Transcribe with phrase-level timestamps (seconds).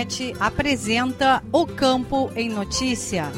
[0.00, 3.30] Radiosul.net apresenta O Campo em Notícia.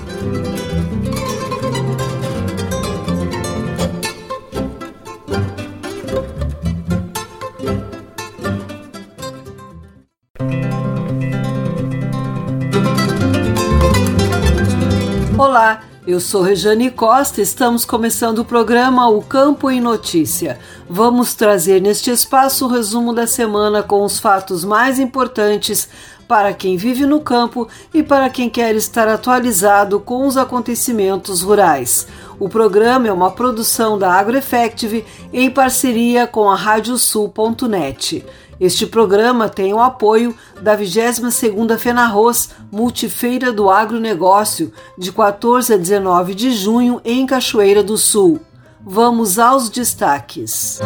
[15.36, 20.58] Olá, eu sou Rejane Costa, estamos começando o programa O Campo em Notícia.
[20.88, 25.88] Vamos trazer neste espaço o resumo da semana com os fatos mais importantes
[26.32, 32.06] para quem vive no campo e para quem quer estar atualizado com os acontecimentos rurais.
[32.40, 38.24] O programa é uma produção da AgroEffective em parceria com a Radiosul.net.
[38.58, 46.34] Este programa tem o apoio da 22ª FENARROS Multifeira do Agronegócio, de 14 a 19
[46.34, 48.40] de junho em Cachoeira do Sul.
[48.80, 50.80] Vamos aos destaques.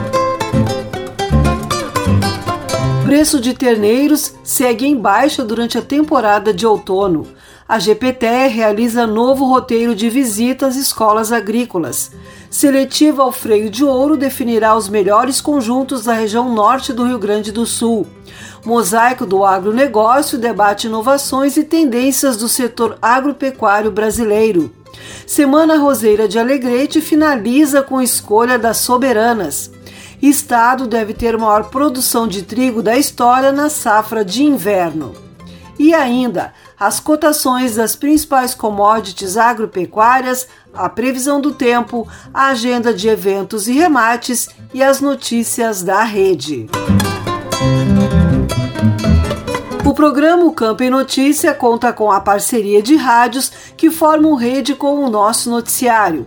[3.07, 7.25] Preço de terneiros segue em baixa durante a temporada de outono.
[7.69, 12.11] A GPT realiza novo roteiro de visitas às escolas agrícolas.
[12.51, 17.53] Seletiva ao freio de ouro definirá os melhores conjuntos da região norte do Rio Grande
[17.53, 18.09] do Sul.
[18.65, 24.73] Mosaico do agronegócio debate inovações e tendências do setor agropecuário brasileiro.
[25.25, 29.76] Semana Roseira de Alegrete finaliza com escolha das soberanas.
[30.21, 35.15] Estado deve ter maior produção de trigo da história na safra de inverno.
[35.79, 43.09] E ainda, as cotações das principais commodities agropecuárias, a previsão do tempo, a agenda de
[43.09, 46.67] eventos e remates e as notícias da rede.
[49.85, 55.05] O programa Campo em Notícia conta com a parceria de rádios que formam rede com
[55.05, 56.27] o nosso noticiário.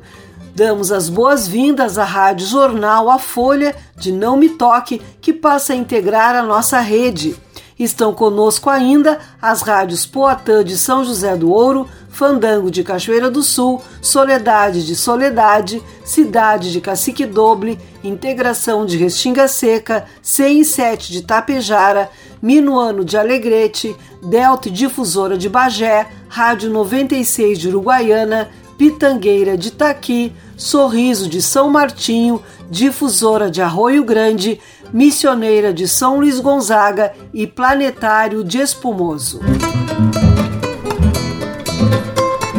[0.59, 5.75] Damos as boas-vindas à Rádio Jornal A Folha de Não Me Toque, que passa a
[5.77, 7.33] integrar a nossa rede.
[7.79, 13.41] Estão conosco ainda as rádios Poatã de São José do Ouro, Fandango de Cachoeira do
[13.41, 22.09] Sul, Soledade de Soledade, Cidade de Cacique Doble, Integração de Restinga Seca, 107 de Tapejara,
[22.41, 31.29] Minuano de Alegrete, Delta Difusora de Bagé, Rádio 96 de Uruguaiana, Pitangueira de Taqui, Sorriso
[31.29, 34.59] de São Martinho, Difusora de Arroio Grande,
[34.91, 39.39] Missioneira de São Luís Gonzaga e Planetário de Espumoso.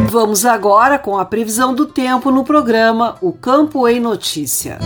[0.09, 4.79] Vamos agora com a previsão do tempo no programa O Campo em Notícia.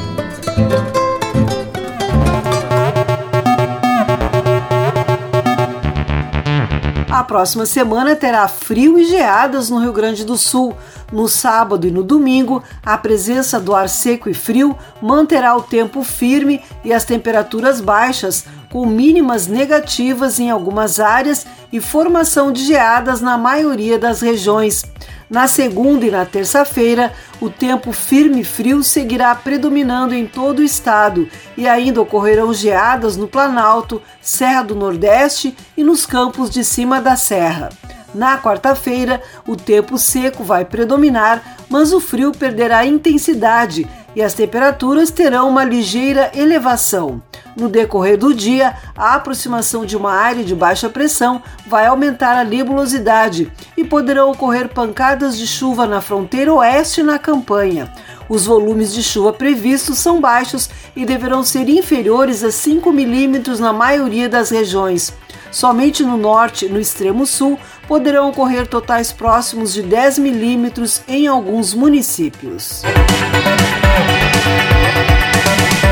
[7.14, 10.76] A próxima semana terá frio e geadas no Rio Grande do Sul.
[11.12, 16.02] No sábado e no domingo, a presença do ar seco e frio manterá o tempo
[16.02, 23.20] firme e as temperaturas baixas, com mínimas negativas em algumas áreas e formação de geadas
[23.20, 24.82] na maioria das regiões.
[25.30, 30.64] Na segunda e na terça-feira, o tempo firme e frio seguirá predominando em todo o
[30.64, 37.00] estado e ainda ocorrerão geadas no Planalto, Serra do Nordeste e nos campos de cima
[37.00, 37.68] da serra.
[38.12, 45.10] Na quarta-feira, o tempo seco vai predominar, mas o frio perderá intensidade e as temperaturas
[45.10, 47.22] terão uma ligeira elevação.
[47.56, 52.44] No decorrer do dia, a aproximação de uma área de baixa pressão vai aumentar a
[52.44, 57.92] nebulosidade e poderão ocorrer pancadas de chuva na fronteira oeste na campanha.
[58.28, 63.72] Os volumes de chuva previstos são baixos e deverão ser inferiores a 5 milímetros na
[63.72, 65.12] maioria das regiões.
[65.54, 67.56] Somente no norte no extremo sul
[67.86, 72.82] poderão ocorrer totais próximos de 10 milímetros em alguns municípios.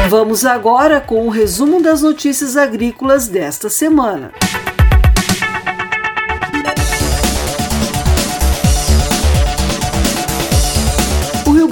[0.08, 4.32] Vamos agora com o resumo das notícias agrícolas desta semana.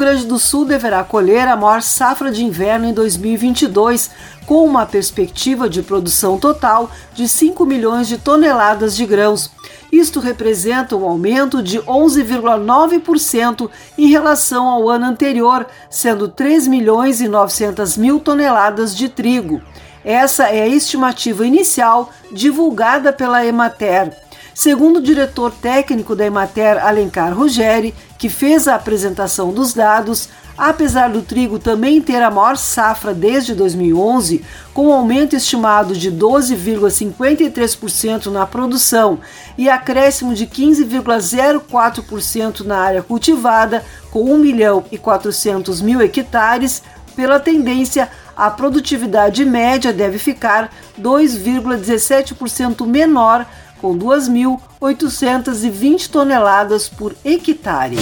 [0.00, 4.10] Grande do Sul deverá colher a maior safra de inverno em 2022,
[4.46, 9.50] com uma perspectiva de produção total de 5 milhões de toneladas de grãos.
[9.92, 13.68] Isto representa um aumento de 11,9%
[13.98, 19.60] em relação ao ano anterior, sendo 3 milhões e 900 mil toneladas de trigo.
[20.02, 24.16] Essa é a estimativa inicial divulgada pela Emater.
[24.54, 31.08] Segundo o diretor técnico da Emater, Alencar Ruggeri, que fez a apresentação dos dados, apesar
[31.08, 34.44] do trigo também ter a maior safra desde 2011,
[34.74, 39.20] com um aumento estimado de 12,53% na produção
[39.56, 46.82] e acréscimo de 15,04% na área cultivada, com 1 milhão e 400 mil hectares,
[47.16, 53.46] pela tendência, a produtividade média deve ficar 2,17% menor
[53.80, 57.98] com 2.820 toneladas por hectare.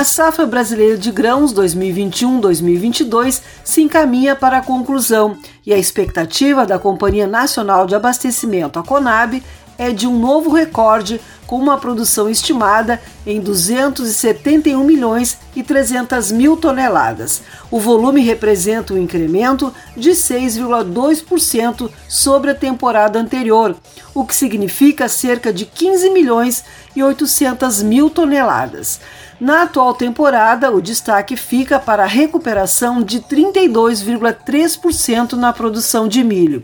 [0.00, 5.36] A safra brasileira de grãos 2021-2022 se encaminha para a conclusão
[5.66, 9.42] e a expectativa da Companhia Nacional de Abastecimento, a CONAB,
[9.80, 16.54] é de um novo recorde, com uma produção estimada em 271 milhões e 300 mil
[16.54, 17.40] toneladas.
[17.70, 23.74] O volume representa um incremento de 6,2% sobre a temporada anterior,
[24.14, 26.62] o que significa cerca de 15 milhões
[26.94, 29.00] e 800 mil toneladas.
[29.40, 36.62] Na atual temporada, o destaque fica para a recuperação de 32,3% na produção de milho.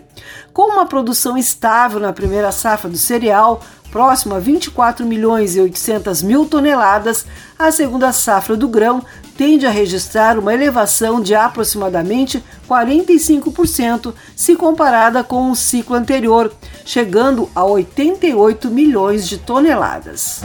[0.53, 6.23] Com uma produção estável na primeira safra do cereal, próximo a 24 milhões e 800
[6.23, 7.25] mil toneladas,
[7.59, 9.03] a segunda safra do grão
[9.39, 16.53] tende a registrar uma elevação de aproximadamente 45% se comparada com o ciclo anterior,
[16.85, 20.43] chegando a 88 milhões de toneladas.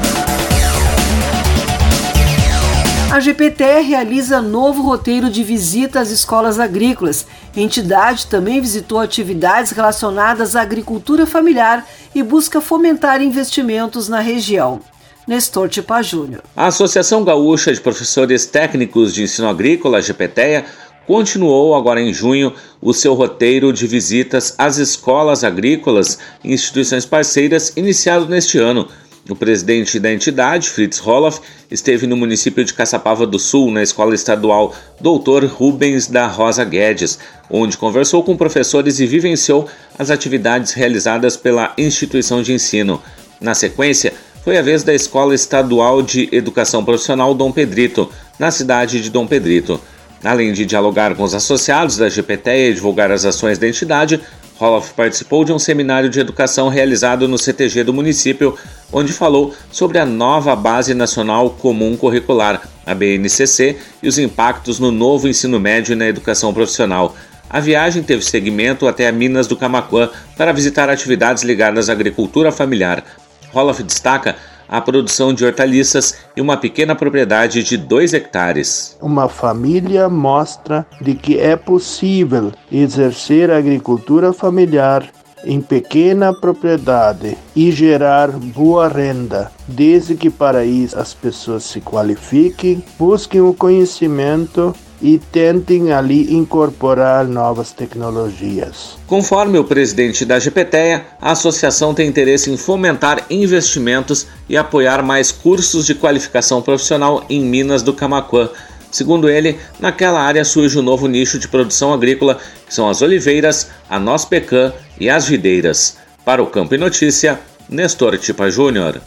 [3.11, 7.27] A GPT realiza novo roteiro de visita às escolas agrícolas.
[7.53, 11.85] A entidade também visitou atividades relacionadas à agricultura familiar
[12.15, 14.79] e busca fomentar investimentos na região.
[15.27, 16.41] Nestor Tipa Júnior.
[16.55, 20.63] A Associação Gaúcha de Professores Técnicos de Ensino Agrícola, a GPTEA,
[21.05, 27.73] continuou agora em junho o seu roteiro de visitas às escolas agrícolas e instituições parceiras
[27.75, 28.87] iniciado neste ano
[29.29, 31.39] o presidente da entidade, Fritz Roloff,
[31.69, 35.45] esteve no município de Caçapava do Sul, na escola estadual Dr.
[35.45, 37.19] Rubens da Rosa Guedes,
[37.49, 43.01] onde conversou com professores e vivenciou as atividades realizadas pela instituição de ensino.
[43.39, 44.13] Na sequência,
[44.43, 48.09] foi a vez da Escola Estadual de Educação Profissional Dom Pedrito,
[48.39, 49.79] na cidade de Dom Pedrito.
[50.23, 54.19] Além de dialogar com os associados da GPT e divulgar as ações da entidade,
[54.61, 58.55] Roloff participou de um seminário de educação realizado no CTG do município,
[58.93, 64.91] onde falou sobre a nova Base Nacional Comum Curricular, a BNCC, e os impactos no
[64.91, 67.15] novo ensino médio e na educação profissional.
[67.49, 72.51] A viagem teve seguimento até a Minas do Camaquã para visitar atividades ligadas à agricultura
[72.51, 73.03] familiar.
[73.51, 74.35] Roloff destaca
[74.71, 78.97] a produção de hortaliças e uma pequena propriedade de 2 hectares.
[79.01, 85.11] Uma família mostra de que é possível exercer a agricultura familiar
[85.43, 92.83] em pequena propriedade e gerar boa renda, desde que para isso as pessoas se qualifiquem,
[92.97, 98.97] busquem o conhecimento e tentem ali incorporar novas tecnologias.
[99.07, 105.31] Conforme o presidente da GPTEA, a associação tem interesse em fomentar investimentos e apoiar mais
[105.31, 108.49] cursos de qualificação profissional em Minas do Camaquã.
[108.91, 113.69] Segundo ele, naquela área surge um novo nicho de produção agrícola, que são as oliveiras,
[113.89, 115.97] a noz pecan e as videiras.
[116.25, 117.39] Para o Campo e Notícia,
[117.69, 119.01] Nestor Tipa Júnior.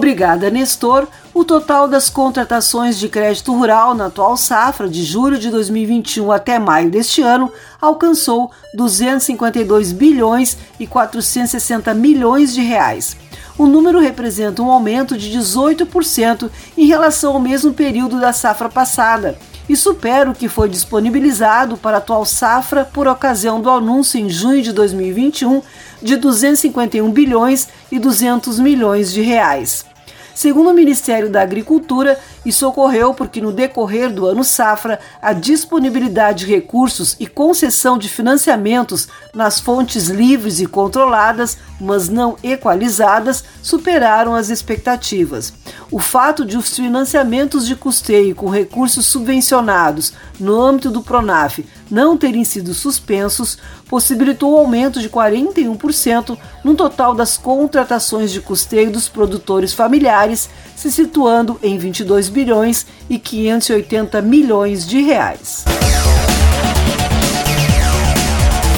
[0.00, 1.06] Obrigada, Nestor.
[1.34, 6.58] O total das contratações de crédito rural na atual safra de julho de 2021 até
[6.58, 13.14] maio deste ano alcançou 252 bilhões e 460 milhões de reais.
[13.58, 19.36] O número representa um aumento de 18% em relação ao mesmo período da safra passada
[19.68, 24.30] e supera o que foi disponibilizado para a atual safra por ocasião do anúncio em
[24.30, 25.60] junho de 2021
[26.00, 29.89] de 251 bilhões e 200 milhões de reais.
[30.34, 36.46] Segundo o Ministério da Agricultura, isso ocorreu porque no decorrer do ano safra, a disponibilidade
[36.46, 44.34] de recursos e concessão de financiamentos nas fontes livres e controladas, mas não equalizadas, superaram
[44.34, 45.52] as expectativas.
[45.90, 51.58] O fato de os financiamentos de custeio com recursos subvencionados no âmbito do Pronaf
[51.90, 53.58] não terem sido suspensos
[53.90, 60.92] possibilitou o aumento de 41% no total das contratações de custeio dos produtores familiares, se
[60.92, 65.64] situando em 22 bilhões e 580 milhões de reais.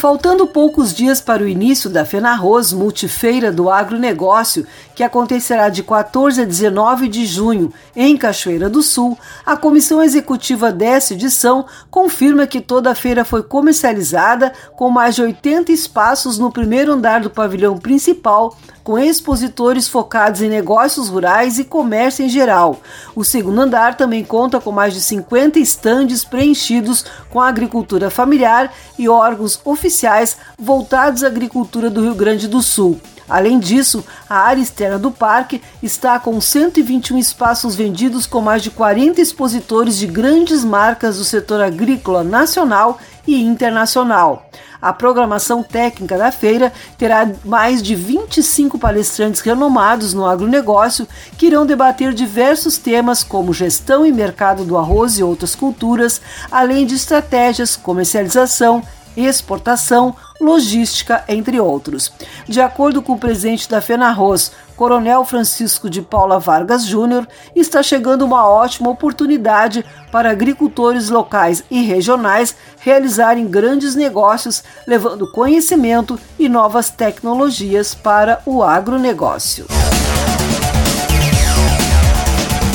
[0.00, 6.42] Faltando poucos dias para o início da FENARROS Multifeira do Agronegócio, que acontecerá de 14
[6.42, 12.60] a 19 de junho em Cachoeira do Sul, a comissão executiva dessa edição confirma que
[12.60, 17.78] toda a feira foi comercializada com mais de 80 espaços no primeiro andar do pavilhão
[17.78, 22.80] principal, com expositores focados em negócios rurais e comércio em geral.
[23.14, 29.08] O segundo andar também conta com mais de 50 estandes preenchidos com agricultura familiar e
[29.08, 33.00] órgãos oficiais voltados à agricultura do Rio Grande do Sul.
[33.32, 38.70] Além disso, a área externa do parque está com 121 espaços vendidos com mais de
[38.70, 44.50] 40 expositores de grandes marcas do setor agrícola nacional e internacional.
[44.82, 51.08] A programação técnica da feira terá mais de 25 palestrantes renomados no agronegócio
[51.38, 56.20] que irão debater diversos temas como gestão e mercado do arroz e outras culturas,
[56.50, 58.82] além de estratégias, comercialização,
[59.16, 62.12] exportação, logística, entre outros.
[62.48, 68.24] De acordo com o presidente da FENARROS, Coronel Francisco de Paula Vargas Júnior, está chegando
[68.24, 76.90] uma ótima oportunidade para agricultores locais e regionais realizarem grandes negócios, levando conhecimento e novas
[76.90, 79.66] tecnologias para o agronegócio.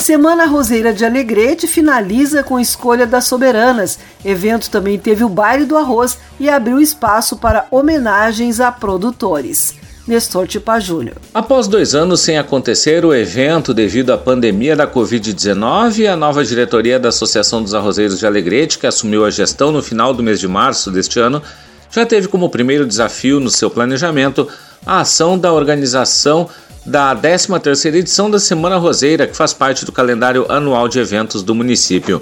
[0.07, 3.99] Semana Roseira de Alegrete finaliza com a escolha das soberanas.
[4.23, 9.75] Evento também teve o baile do arroz e abriu espaço para homenagens a produtores.
[10.07, 11.17] Nestor Tipa Júnior.
[11.33, 16.97] Após dois anos sem acontecer o evento devido à pandemia da Covid-19, a nova diretoria
[16.97, 20.47] da Associação dos Arrozeiros de Alegrete, que assumiu a gestão no final do mês de
[20.47, 21.43] março deste ano,
[21.91, 24.47] já teve como primeiro desafio no seu planejamento
[24.85, 26.49] a ação da organização
[26.87, 31.53] da 13ª edição da Semana Roseira, que faz parte do calendário anual de eventos do
[31.53, 32.21] município.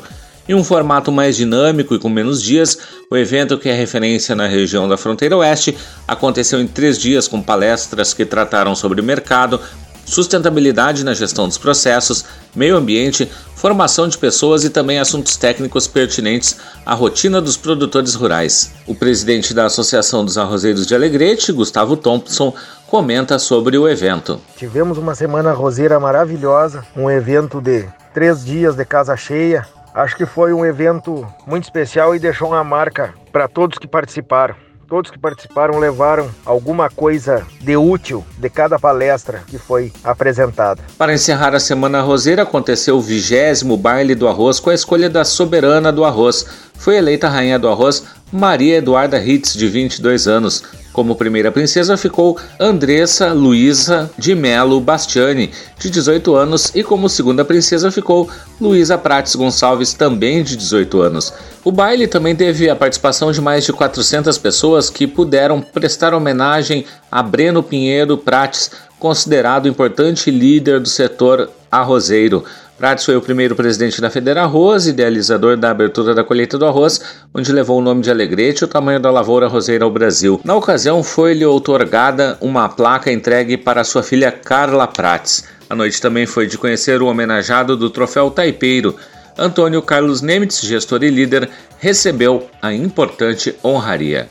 [0.50, 2.78] Em um formato mais dinâmico e com menos dias,
[3.10, 7.42] o evento, que é referência na região da fronteira oeste, aconteceu em três dias com
[7.44, 9.62] palestras que trataram sobre mercado,
[10.06, 12.24] sustentabilidade na gestão dos processos,
[12.56, 18.74] meio ambiente, formação de pessoas e também assuntos técnicos pertinentes à rotina dos produtores rurais.
[18.86, 22.54] O presidente da Associação dos Arrozeiros de Alegrete, Gustavo Thompson,
[22.88, 24.40] comenta sobre o evento.
[24.56, 29.66] Tivemos uma semana roseira maravilhosa, um evento de três dias de casa cheia.
[29.94, 34.65] Acho que foi um evento muito especial e deixou uma marca para todos que participaram.
[34.88, 40.84] Todos que participaram levaram alguma coisa de útil de cada palestra que foi apresentada.
[40.98, 45.25] Para encerrar a Semana Roseira, aconteceu o vigésimo baile do arroz com a escolha da
[45.25, 46.46] soberana do arroz.
[46.75, 50.63] Foi eleita rainha do arroz Maria Eduarda Ritz, de 22 anos.
[50.96, 57.44] Como primeira princesa ficou Andressa Luísa de Melo Bastiani, de 18 anos, e como segunda
[57.44, 58.30] princesa ficou
[58.62, 61.34] Luísa Prates Gonçalves, também de 18 anos.
[61.66, 66.86] O baile também teve a participação de mais de 400 pessoas que puderam prestar homenagem
[67.12, 72.46] a Breno Pinheiro Prates, considerado importante líder do setor arrozeiro.
[72.77, 77.00] Prates foi o primeiro presidente da Federa Arroz, idealizador da abertura da colheita do arroz,
[77.34, 80.41] onde levou o nome de Alegrete e o tamanho da lavoura roseira ao Brasil.
[80.44, 85.46] Na ocasião, foi-lhe outorgada uma placa entregue para sua filha Carla Prates.
[85.70, 88.96] A noite também foi de conhecer o homenageado do troféu Taipeiro.
[89.38, 94.27] Antônio Carlos Nemitz, gestor e líder, recebeu a importante honraria.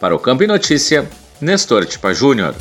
[0.00, 1.08] Para o Campo e Notícia,
[1.40, 2.54] Nestor Tipa Júnior.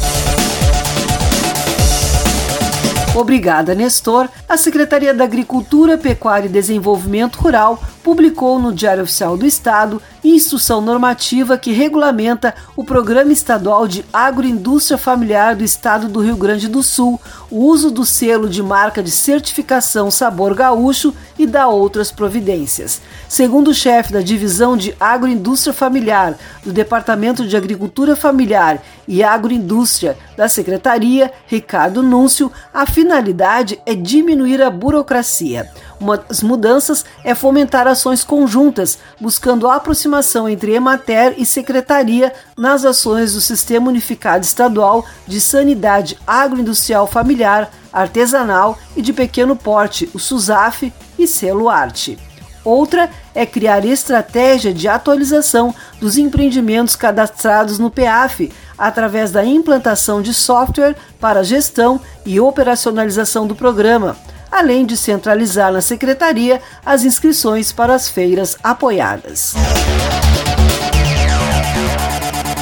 [3.15, 4.27] Obrigada, Nestor.
[4.49, 10.81] A Secretaria da Agricultura, Pecuária e Desenvolvimento Rural publicou no Diário Oficial do Estado instrução
[10.81, 16.81] normativa que regulamenta o Programa Estadual de Agroindústria Familiar do Estado do Rio Grande do
[16.81, 17.19] Sul,
[17.51, 23.01] o uso do selo de marca de certificação Sabor Gaúcho e da outras providências.
[23.27, 30.17] Segundo o chefe da Divisão de Agroindústria Familiar do Departamento de Agricultura Familiar e Agroindústria
[30.37, 35.69] da Secretaria, Ricardo Núncio, a finalidade é diminuir a burocracia.
[36.03, 42.83] Uma das mudanças é fomentar ações conjuntas, buscando a aproximação entre Emater e Secretaria nas
[42.83, 50.19] ações do Sistema Unificado Estadual de Sanidade Agroindustrial Familiar, artesanal e de pequeno porte, o
[50.19, 52.19] SUSAF e selo arte.
[52.65, 60.33] Outra é criar estratégia de atualização dos empreendimentos cadastrados no PAF, através da implantação de
[60.33, 64.17] software para gestão e operacionalização do programa,
[64.53, 69.55] além de centralizar na secretaria as inscrições para as feiras apoiadas.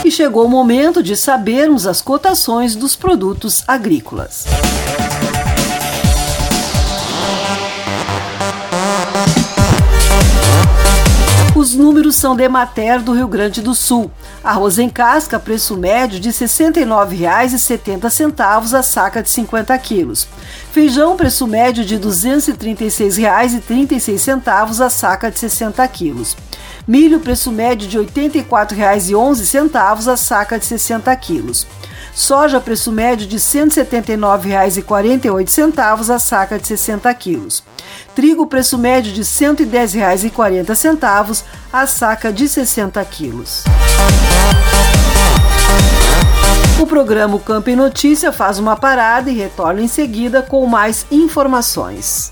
[0.05, 4.45] E chegou o momento de sabermos as cotações dos produtos agrícolas.
[11.71, 14.11] Os números são de Emater do Rio Grande do Sul.
[14.43, 20.27] Arroz em casca, preço médio de R$ 69,70 a saca de 50 quilos.
[20.73, 26.35] Feijão, preço médio de R$ 236,36 a saca de 60 quilos.
[26.85, 31.65] Milho, preço médio de R$ 84,11 a saca de 60 quilos.
[32.13, 37.63] Soja, preço médio de R$ 179,48 a saca de 60 quilos.
[38.13, 43.63] Trigo, preço médio de R$ 110,40 a saca de 60 quilos.
[46.79, 52.31] O programa Campo em Notícia faz uma parada e retorna em seguida com mais informações.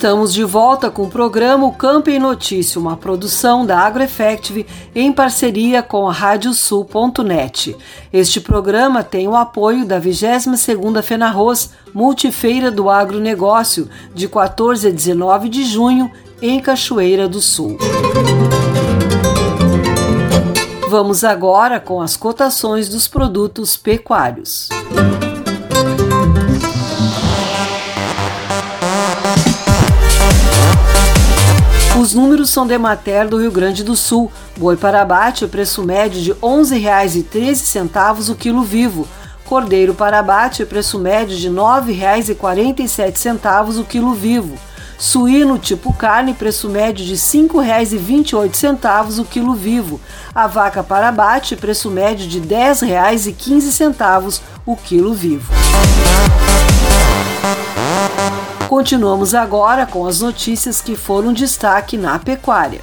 [0.00, 5.82] Estamos de volta com o programa Campo em Notícia, uma produção da AgroEffective em parceria
[5.82, 7.76] com a Radiosul.net.
[8.10, 15.50] Este programa tem o apoio da 22ª FENARROS, Multifeira do Agronegócio, de 14 a 19
[15.50, 16.10] de junho,
[16.40, 17.76] em Cachoeira do Sul.
[20.88, 24.70] Vamos agora com as cotações dos produtos pecuários.
[31.98, 34.30] Os números são de Mater do Rio Grande do Sul.
[34.56, 39.06] Boi para abate, preço médio de R$ 11,13 o quilo vivo.
[39.44, 44.56] Cordeiro para abate, preço médio de R$ 9,47 o quilo vivo.
[44.96, 50.00] Suíno tipo carne, preço médio de R$ 5,28 o quilo vivo.
[50.34, 55.52] A vaca para abate, preço médio de R$ 10,15 o quilo vivo.
[58.70, 62.80] Continuamos agora com as notícias que foram destaque na pecuária.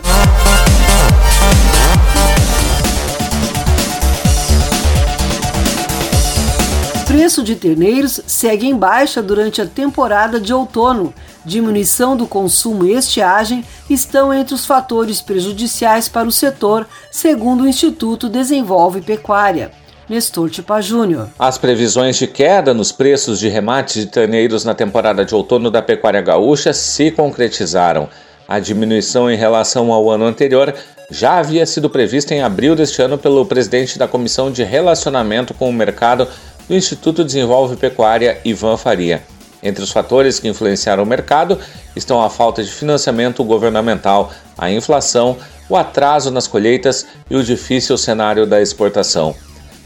[7.06, 11.14] Preço de terneiros segue em baixa durante a temporada de outono.
[11.46, 17.68] Diminuição do consumo e estiagem estão entre os fatores prejudiciais para o setor, segundo o
[17.68, 19.72] Instituto Desenvolve Pecuária.
[20.10, 21.28] Nestor Tipa Júnior.
[21.38, 25.82] As previsões de queda nos preços de remate de terneiros na temporada de outono da
[25.82, 28.08] pecuária gaúcha se concretizaram.
[28.48, 30.74] A diminuição em relação ao ano anterior
[31.12, 35.70] já havia sido prevista em abril deste ano pelo presidente da Comissão de Relacionamento com
[35.70, 36.26] o Mercado
[36.70, 39.22] do Instituto Desenvolve Pecuária, Ivan Faria.
[39.62, 41.60] Entre os fatores que influenciaram o mercado
[41.96, 45.36] estão a falta de financiamento governamental, a inflação,
[45.68, 49.36] o atraso nas colheitas e o difícil cenário da exportação.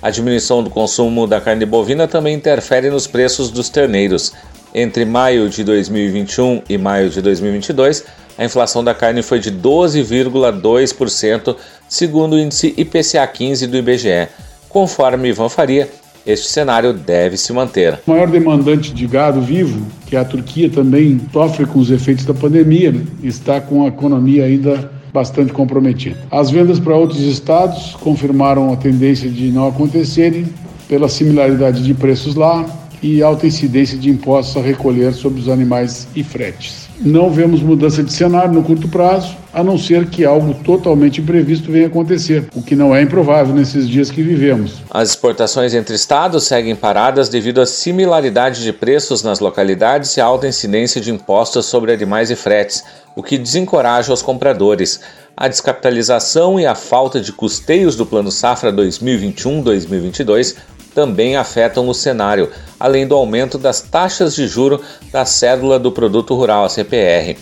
[0.02, 4.34] A diminuição do consumo da carne bovina também interfere nos preços dos terneiros.
[4.74, 8.04] Entre maio de 2021 e maio de 2022,
[8.36, 11.56] a inflação da carne foi de 12,2%,
[11.88, 14.28] segundo o índice IPCA 15 do IBGE.
[14.68, 15.88] Conforme Ivan Faria,
[16.26, 18.00] este cenário deve se manter.
[18.08, 22.26] O maior demandante de gado vivo, que é a Turquia, também sofre com os efeitos
[22.26, 23.06] da pandemia, né?
[23.22, 26.18] está com a economia ainda bastante comprometido.
[26.30, 30.46] As vendas para outros estados confirmaram a tendência de não acontecerem
[30.88, 32.66] pela similaridade de preços lá,
[33.02, 36.88] e alta incidência de impostos a recolher sobre os animais e fretes.
[37.00, 41.72] Não vemos mudança de cenário no curto prazo, a não ser que algo totalmente imprevisto
[41.72, 44.82] venha acontecer, o que não é improvável nesses dias que vivemos.
[44.90, 50.26] As exportações entre estados seguem paradas devido à similaridade de preços nas localidades e à
[50.26, 52.84] alta incidência de impostos sobre animais e fretes,
[53.16, 55.00] o que desencoraja os compradores.
[55.36, 60.56] A descapitalização e a falta de custeios do Plano Safra 2021-2022
[60.94, 66.36] também afetam o cenário, além do aumento das taxas de juro da cédula do Produto
[66.36, 67.38] Rural, a CPR.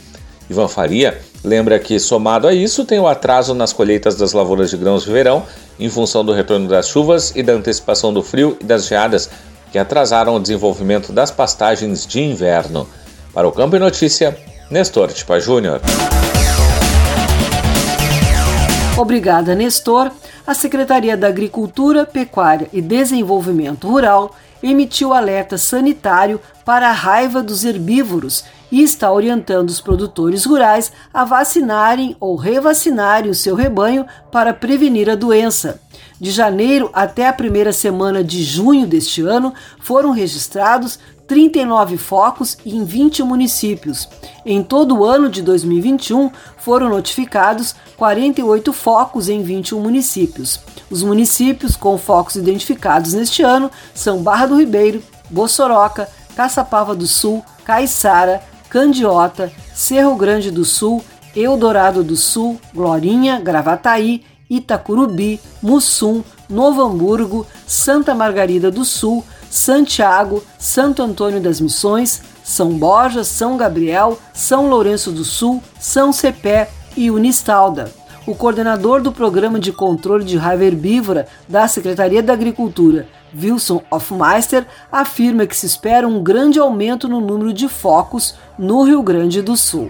[0.50, 4.78] Ivan Faria lembra que, somado a isso, tem o atraso nas colheitas das lavouras de
[4.78, 5.44] grãos de verão,
[5.80, 9.30] em função do retorno das chuvas e da antecipação do frio e das geadas,
[9.72, 12.88] que atrasaram o desenvolvimento das pastagens de inverno.
[13.34, 14.38] Para o Campo e Notícia,
[14.70, 15.82] Nestor Tipa Júnior.
[18.98, 20.12] Obrigada, Nestor
[20.50, 27.64] a Secretaria da Agricultura, Pecuária e Desenvolvimento Rural emitiu alerta sanitário para a raiva dos
[27.64, 34.54] herbívoros e está orientando os produtores rurais a vacinarem ou revacinarem o seu rebanho para
[34.54, 35.80] prevenir a doença.
[36.20, 42.84] De janeiro até a primeira semana de junho deste ano, foram registrados 39 focos em
[42.84, 44.10] 20 municípios.
[44.44, 50.60] Em todo o ano de 2021, foram notificados 48 focos em 21 municípios.
[50.90, 57.46] Os municípios com focos identificados neste ano são Barra do Ribeiro, Bossoroca, Caçapava do Sul,
[57.64, 61.04] Caiçara, Candiota, Cerro Grande do Sul,
[61.36, 71.02] Eldorado do Sul, Glorinha, Gravataí, Itacurubi, Mussum, Novo Hamburgo, Santa Margarida do Sul, Santiago, Santo
[71.02, 77.92] Antônio das Missões, São Borja, São Gabriel, São Lourenço do Sul, São Cepé e Unistalda.
[78.28, 84.66] O coordenador do Programa de Controle de Raiva Herbívora da Secretaria da Agricultura, Wilson Hofmeister,
[84.92, 89.56] afirma que se espera um grande aumento no número de focos no Rio Grande do
[89.56, 89.90] Sul.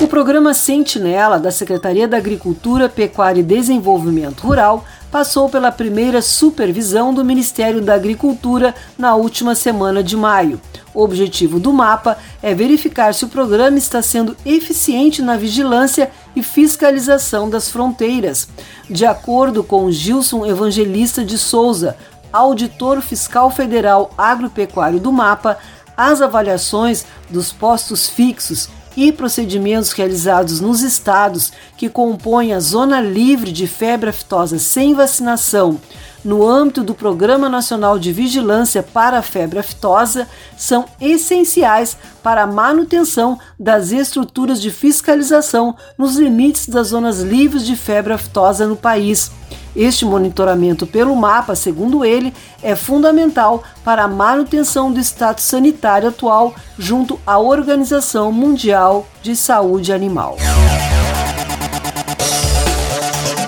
[0.00, 7.12] O programa Sentinela da Secretaria da Agricultura, Pecuária e Desenvolvimento Rural passou pela primeira supervisão
[7.12, 10.60] do Ministério da Agricultura na última semana de maio.
[10.98, 16.42] O objetivo do mapa é verificar se o programa está sendo eficiente na vigilância e
[16.42, 18.48] fiscalização das fronteiras.
[18.90, 21.96] De acordo com Gilson Evangelista de Souza,
[22.32, 25.56] auditor fiscal federal agropecuário do mapa,
[25.96, 33.52] as avaliações dos postos fixos e procedimentos realizados nos estados que compõem a zona livre
[33.52, 35.78] de febre aftosa sem vacinação
[36.24, 40.26] no âmbito do Programa Nacional de Vigilância para a Febre Aftosa
[40.56, 47.76] são essenciais para a manutenção das estruturas de fiscalização nos limites das zonas livres de
[47.76, 49.30] febre aftosa no país.
[49.76, 56.54] Este monitoramento pelo mapa, segundo ele, é fundamental para a manutenção do status sanitário atual
[56.78, 60.36] junto à Organização Mundial de Saúde Animal.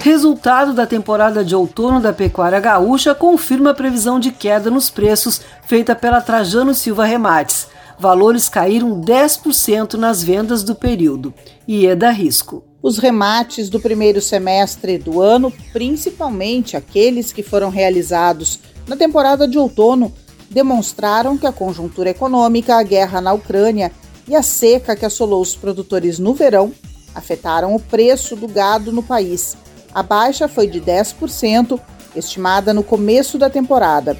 [0.03, 5.43] Resultado da temporada de outono da pecuária gaúcha confirma a previsão de queda nos preços
[5.67, 7.69] feita pela Trajano Silva Remates.
[7.99, 11.35] Valores caíram 10% nas vendas do período.
[11.69, 12.65] E é da risco.
[12.83, 18.59] Os remates do primeiro semestre do ano, principalmente aqueles que foram realizados
[18.89, 20.11] na temporada de outono,
[20.49, 23.93] demonstraram que a conjuntura econômica, a guerra na Ucrânia
[24.27, 26.73] e a seca que assolou os produtores no verão
[27.15, 29.59] afetaram o preço do gado no país.
[29.95, 31.81] A baixa foi de 10%,
[32.15, 34.17] estimada no começo da temporada.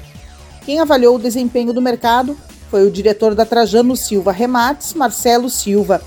[0.65, 2.37] Quem avaliou o desempenho do mercado
[2.69, 6.01] foi o diretor da Trajano Silva Remates, Marcelo Silva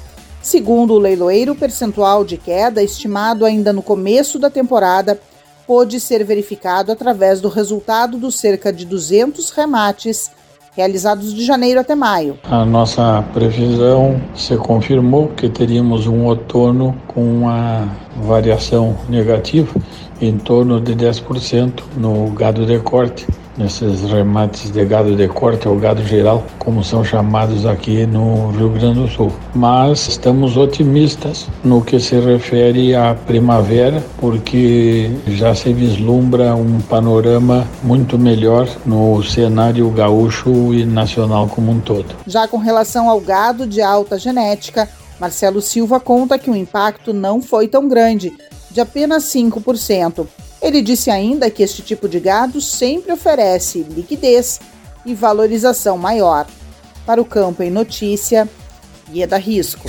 [0.45, 5.19] Segundo o leiloeiro, o percentual de queda, estimado ainda no começo da temporada,
[5.67, 10.31] pôde ser verificado através do resultado dos cerca de 200 remates
[10.77, 12.39] realizados de janeiro até maio.
[12.45, 19.73] A nossa previsão se confirmou que teríamos um outono com uma variação negativa
[20.21, 25.79] em torno de 10% no gado de corte nesses remates de gado de corte ou
[25.79, 29.33] gado geral, como são chamados aqui no Rio Grande do Sul.
[29.55, 37.67] Mas estamos otimistas no que se refere à primavera, porque já se vislumbra um panorama
[37.83, 42.15] muito melhor no cenário gaúcho e nacional como um todo.
[42.27, 44.89] Já com relação ao gado de alta genética,
[45.19, 48.33] Marcelo Silva conta que o impacto não foi tão grande,
[48.71, 50.27] de apenas 5%.
[50.65, 54.59] Ele disse ainda que este tipo de gado sempre oferece liquidez
[55.05, 56.47] e valorização maior.
[57.05, 58.49] Para o Campo em Notícia,
[59.13, 59.87] Ieda Risco.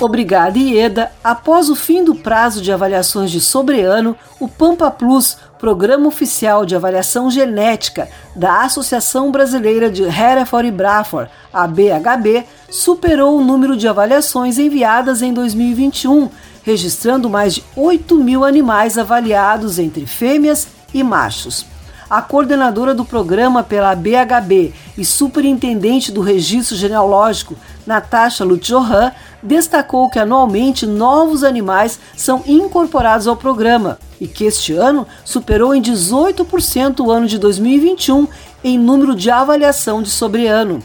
[0.00, 1.12] Obrigada, Ieda.
[1.22, 6.74] Após o fim do prazo de avaliações de sobreano, o Pampa Plus Programa Oficial de
[6.74, 13.86] Avaliação Genética da Associação Brasileira de Hereford e Braford, a BHB, superou o número de
[13.86, 16.28] avaliações enviadas em 2021,
[16.64, 21.66] registrando mais de 8 mil animais avaliados entre fêmeas e machos
[22.12, 30.18] a coordenadora do programa pela BHB e superintendente do registro genealógico, Natasha Lutjohan, destacou que
[30.18, 37.10] anualmente novos animais são incorporados ao programa e que este ano superou em 18% o
[37.10, 38.28] ano de 2021
[38.62, 40.80] em número de avaliação de sobreano.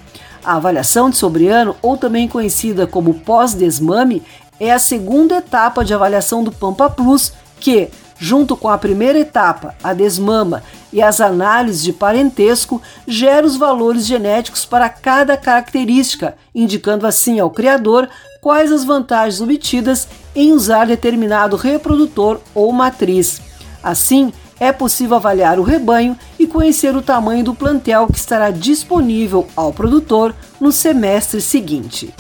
[0.46, 4.24] A avaliação de sobreano, ou também conhecida como pós-desmame,
[4.60, 7.90] é a segunda etapa de avaliação do Pampa Plus que,
[8.20, 14.06] junto com a primeira etapa, a desmama, e as análises de parentesco, gera os valores
[14.06, 18.10] genéticos para cada característica, indicando assim ao criador
[18.42, 23.42] quais as vantagens obtidas em usar determinado reprodutor ou matriz.
[23.84, 29.48] Assim, é possível avaliar o rebanho e conhecer o tamanho do plantel que estará disponível
[29.56, 32.14] ao produtor no semestre seguinte.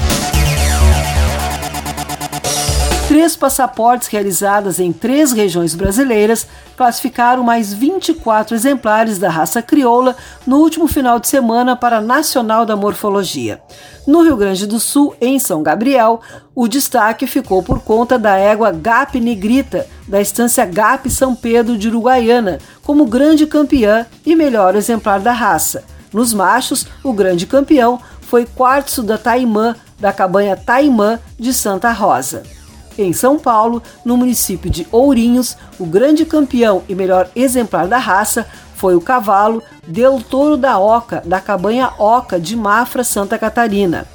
[3.07, 10.13] Três passaportes realizadas em três regiões brasileiras classificaram mais 24 exemplares da raça crioula
[10.45, 13.61] no último final de semana para a Nacional da Morfologia.
[14.05, 16.19] No Rio Grande do Sul, em São Gabriel,
[16.53, 21.87] o destaque ficou por conta da égua Gap Negrita, da estância Gap São Pedro de
[21.87, 25.85] Uruguaiana, como grande campeã e melhor exemplar da raça.
[26.11, 32.56] Nos machos, o grande campeão foi Quartzo da Taimã, da cabanha Taimã de Santa Rosa.
[32.97, 38.47] Em São Paulo, no município de Ourinhos, o grande campeão e melhor exemplar da raça
[38.75, 44.07] foi o cavalo Del Toro da Oca, da cabanha Oca de Mafra, Santa Catarina.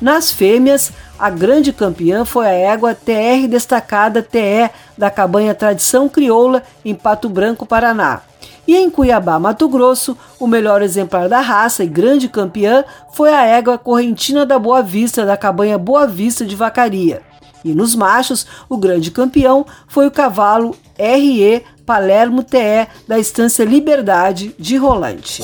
[0.00, 6.62] Nas fêmeas, a grande campeã foi a égua TR destacada TE da cabanha Tradição Crioula
[6.84, 8.22] em Pato Branco, Paraná.
[8.66, 13.44] E em Cuiabá, Mato Grosso, o melhor exemplar da raça e grande campeã foi a
[13.44, 17.29] égua Correntina da Boa Vista da cabanha Boa Vista de Vacaria.
[17.64, 24.54] E nos machos, o grande campeão foi o cavalo RE Palermo TE da Estância Liberdade
[24.58, 25.42] de Rolante.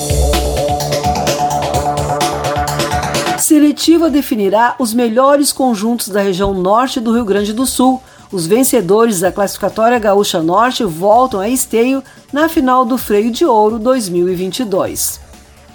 [3.37, 8.01] Seletiva definirá os melhores conjuntos da região norte do Rio Grande do Sul.
[8.31, 12.03] Os vencedores da classificatória Gaúcha Norte voltam a esteio
[12.33, 15.26] na final do Freio de Ouro 2022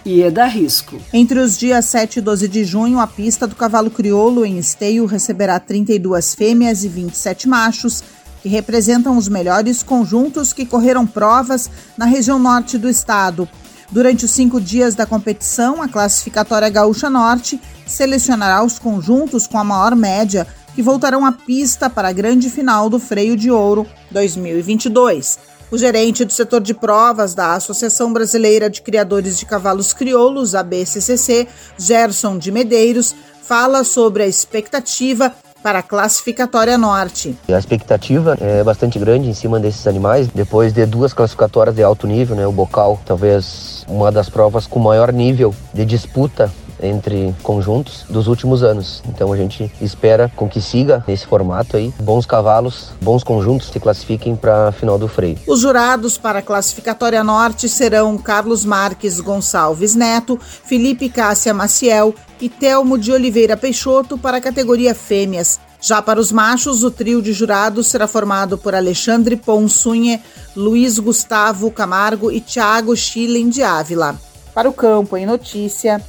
[0.04, 1.00] e é da risco.
[1.12, 5.06] Entre os dias 7 e 12 de junho, a pista do cavalo crioulo em esteio
[5.06, 8.02] receberá 32 fêmeas e 27 machos,
[8.42, 13.48] que representam os melhores conjuntos que correram provas na região norte do estado.
[13.90, 19.64] Durante os cinco dias da competição, a classificatória Gaúcha Norte selecionará os conjuntos com a
[19.64, 25.51] maior média que voltarão à pista para a grande final do Freio de Ouro 2022.
[25.72, 31.48] O gerente do setor de provas da Associação Brasileira de Criadores de Cavalos Crioulos, ABCCC,
[31.78, 35.32] Gerson de Medeiros, fala sobre a expectativa
[35.62, 37.34] para a classificatória norte.
[37.48, 42.06] A expectativa é bastante grande em cima desses animais, depois de duas classificatórias de alto
[42.06, 48.04] nível, né, o bocal, talvez uma das provas com maior nível de disputa entre conjuntos
[48.08, 49.02] dos últimos anos.
[49.08, 53.80] Então a gente espera com que siga nesse formato aí, bons cavalos, bons conjuntos se
[53.80, 55.38] classifiquem para a final do freio.
[55.46, 62.48] Os jurados para a classificatória norte serão Carlos Marques Gonçalves Neto, Felipe Cássia Maciel e
[62.48, 65.60] Telmo de Oliveira Peixoto para a categoria fêmeas.
[65.80, 70.22] Já para os machos, o trio de jurados será formado por Alexandre Ponsunhe,
[70.54, 74.16] Luiz Gustavo Camargo e Thiago Schilling de Ávila.
[74.54, 76.00] Para o campo em notícia,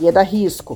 [0.00, 0.74] Ieda Risco.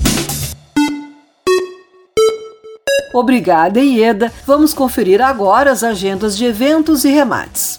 [3.13, 4.33] Obrigada, Ieda.
[4.47, 7.77] Vamos conferir agora as agendas de eventos e remates.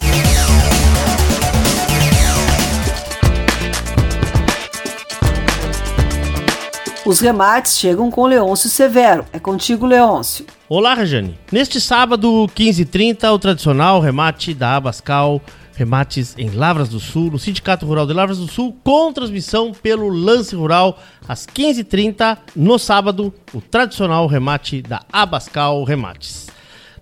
[7.06, 9.24] Os remates chegam com Leôncio Severo.
[9.32, 10.44] É contigo, Leôncio.
[10.68, 11.38] Olá, Rejane.
[11.50, 15.40] Neste sábado, 15h30, o tradicional remate da Abascal
[15.80, 20.10] remates em Lavras do Sul, no Sindicato Rural de Lavras do Sul, com transmissão pelo
[20.10, 26.48] Lance Rural às 15h30, no sábado, o tradicional remate da Abascal Remates.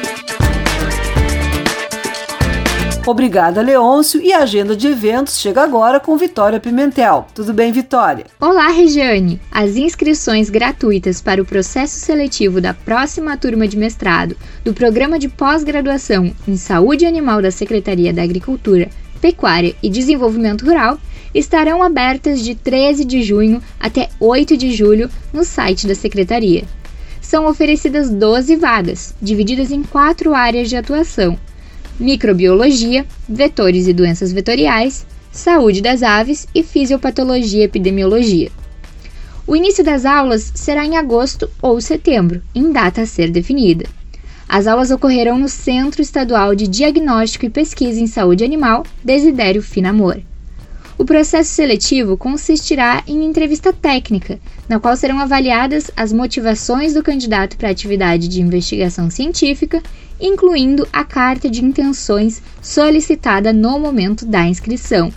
[3.11, 4.21] Obrigada, Leôncio.
[4.21, 7.27] E a agenda de eventos chega agora com Vitória Pimentel.
[7.35, 8.27] Tudo bem, Vitória?
[8.39, 9.41] Olá, Regiane.
[9.51, 15.27] As inscrições gratuitas para o processo seletivo da próxima turma de mestrado do Programa de
[15.27, 18.91] Pós-Graduação em Saúde Animal da Secretaria da Agricultura,
[19.23, 20.99] Pecuária e Desenvolvimento Rural
[21.35, 26.65] estarão abertas de 13 de junho até 8 de julho no site da Secretaria.
[27.23, 31.39] São oferecidas 12 vagas, divididas em quatro áreas de atuação:
[31.99, 38.51] microbiologia, vetores e doenças vetoriais, saúde das aves e fisiopatologia e epidemiologia.
[39.47, 43.87] O início das aulas será em agosto ou setembro, em data a ser definida.
[44.49, 50.21] As aulas ocorrerão no Centro Estadual de Diagnóstico e Pesquisa em Saúde Animal, Desidério Finamor.
[50.99, 57.57] O processo seletivo consistirá em entrevista técnica, na qual serão avaliadas as motivações do candidato
[57.57, 59.81] para a atividade de investigação científica,
[60.21, 65.13] incluindo a carta de intenções solicitada no momento da inscrição.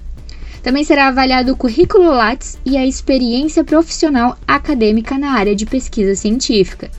[0.62, 6.14] Também será avaliado o currículo Lattes e a experiência profissional acadêmica na área de pesquisa
[6.14, 6.92] científica,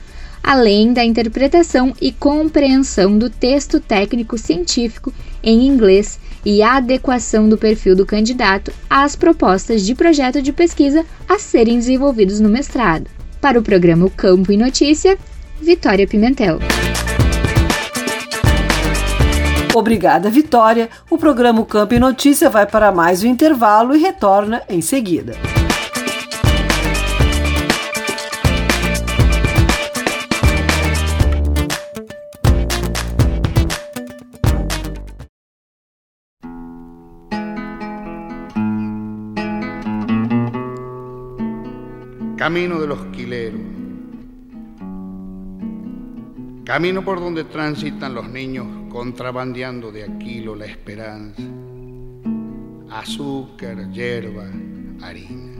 [0.43, 7.95] além da interpretação e compreensão do texto técnico científico em inglês e adequação do perfil
[7.95, 13.09] do candidato às propostas de projeto de pesquisa a serem desenvolvidos no mestrado.
[13.39, 15.17] Para o programa Campo e Notícia,
[15.61, 16.59] Vitória Pimentel.
[19.73, 20.89] Obrigada, Vitória.
[21.09, 25.33] O programa Campo e Notícia vai para mais um intervalo e retorna em seguida.
[42.43, 43.61] Camino de los quileros.
[46.65, 51.41] Camino por donde transitan los niños contrabandeando de Aquilo la esperanza.
[52.89, 54.43] Azúcar, hierba,
[55.01, 55.53] harina.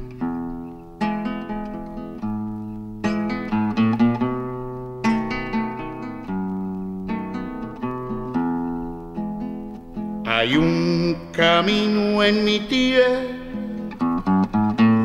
[10.25, 13.42] Hay un camino en mi tierra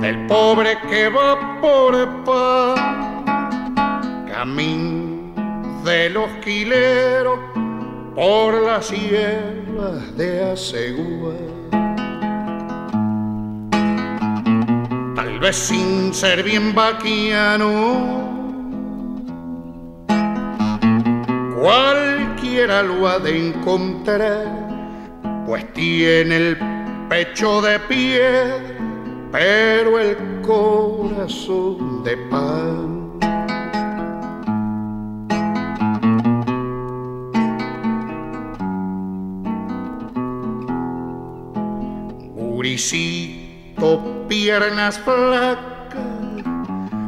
[0.08, 3.24] del pobre que va por pan,
[4.26, 5.34] camino
[5.84, 7.38] de los quileros
[8.14, 11.34] por las sierras de Asegúa.
[15.14, 17.68] Tal vez sin ser bien vaquiano,
[21.60, 24.46] cualquiera lo ha de encontrar,
[25.44, 26.58] pues tiene el
[27.10, 28.77] pecho de piedra
[29.30, 33.18] pero el corazón de pan.
[42.34, 45.94] Muricito, piernas flacas,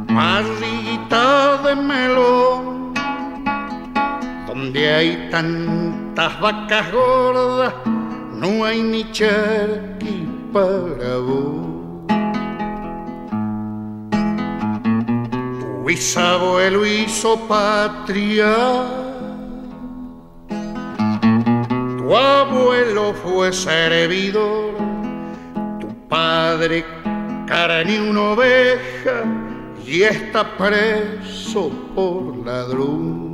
[0.08, 2.94] marrita de melón,
[4.46, 7.74] donde hay tantas vacas gordas,
[8.34, 11.69] no hay ni charqui para vos.
[15.90, 18.54] Bisabuelo hizo patria.
[21.98, 24.74] Tu abuelo fue servidor,
[25.80, 26.84] tu padre
[27.48, 29.24] carne una oveja
[29.84, 33.29] y está preso por ladrón.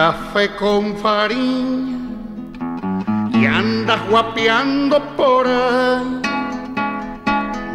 [0.00, 1.98] Café con farina
[3.34, 6.22] y andas guapeando por ahí.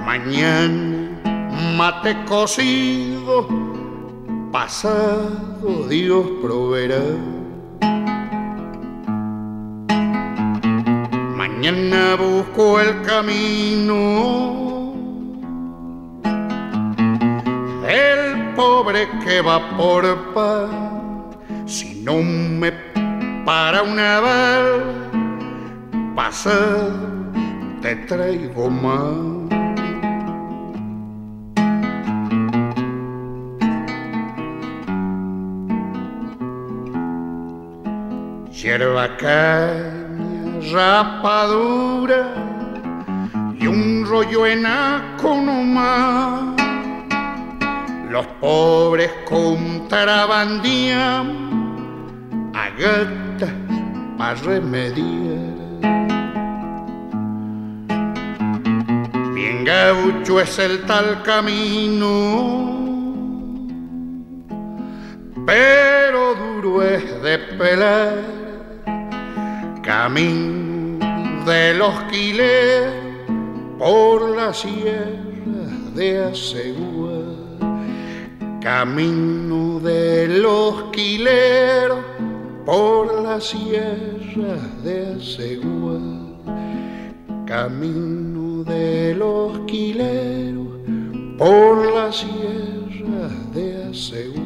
[0.04, 1.22] Mañana
[1.78, 3.48] mate cocido,
[4.52, 7.06] pasado Dios proveerá.
[11.42, 14.00] Mañana busco el camino
[17.86, 20.85] del pobre que va por paz
[21.66, 22.72] si no me
[23.44, 24.84] para una bala,
[26.16, 26.90] pasa,
[27.82, 29.34] te traigo más.
[38.52, 39.94] Hierba caña,
[40.74, 42.34] rapadura
[43.60, 44.64] y un rollo en
[45.24, 46.56] nomás.
[48.10, 51.45] Los pobres contrabandían
[52.56, 53.48] agata
[54.18, 55.56] para remediar.
[59.34, 62.08] Bien Gaucho es el tal camino,
[65.46, 68.36] pero duro es de pelar.
[69.84, 72.90] Camino de los quiles
[73.78, 77.22] por la sierra de Asegúa.
[78.62, 82.15] Camino de los quileros
[82.66, 86.00] por la sierra de Asegúa.
[87.46, 90.80] Camino de los quileros
[91.38, 94.46] por la sierra de Asegúa.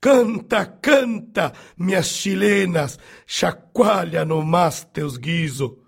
[0.00, 5.87] Canta, canta, minhas chilenas, chacoalha no mais teus guiso.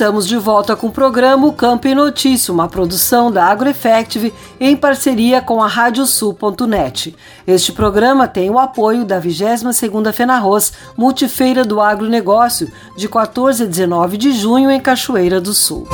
[0.00, 5.42] Estamos de volta com o programa Campo em Notícia, uma produção da AgroEffective em parceria
[5.42, 7.14] com a Radiosul.net.
[7.46, 14.16] Este programa tem o apoio da 22ª FENARROS, Multifeira do Agronegócio, de 14 a 19
[14.16, 15.86] de junho em Cachoeira do Sul.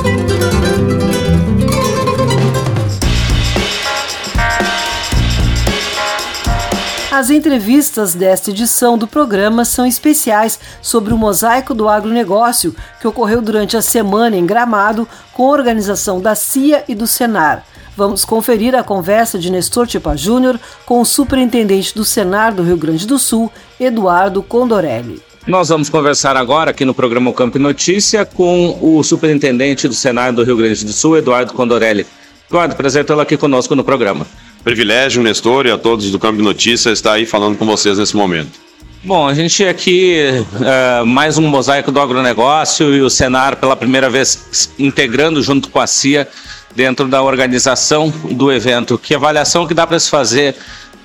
[7.17, 13.41] As entrevistas desta edição do programa são especiais sobre o mosaico do agronegócio que ocorreu
[13.41, 17.65] durante a semana em Gramado com a organização da CIA e do Senar.
[17.95, 22.77] Vamos conferir a conversa de Nestor Tipa Júnior com o superintendente do Senar do Rio
[22.77, 25.19] Grande do Sul, Eduardo Condorelli.
[25.47, 30.43] Nós vamos conversar agora aqui no programa Campo Notícia com o superintendente do Senar do
[30.43, 32.05] Rio Grande do Sul, Eduardo Condorelli.
[32.47, 34.27] Eduardo, prazer tê-lo aqui conosco no programa.
[34.63, 38.15] Privilégio, Nestor, e a todos do Campo de Notícias estar aí falando com vocês nesse
[38.15, 38.67] momento.
[39.03, 40.17] Bom, a gente aqui,
[40.53, 45.79] uh, mais um mosaico do agronegócio e o Senar pela primeira vez integrando junto com
[45.79, 46.27] a CIA
[46.75, 48.97] dentro da organização do evento.
[48.97, 50.55] Que avaliação que dá para se fazer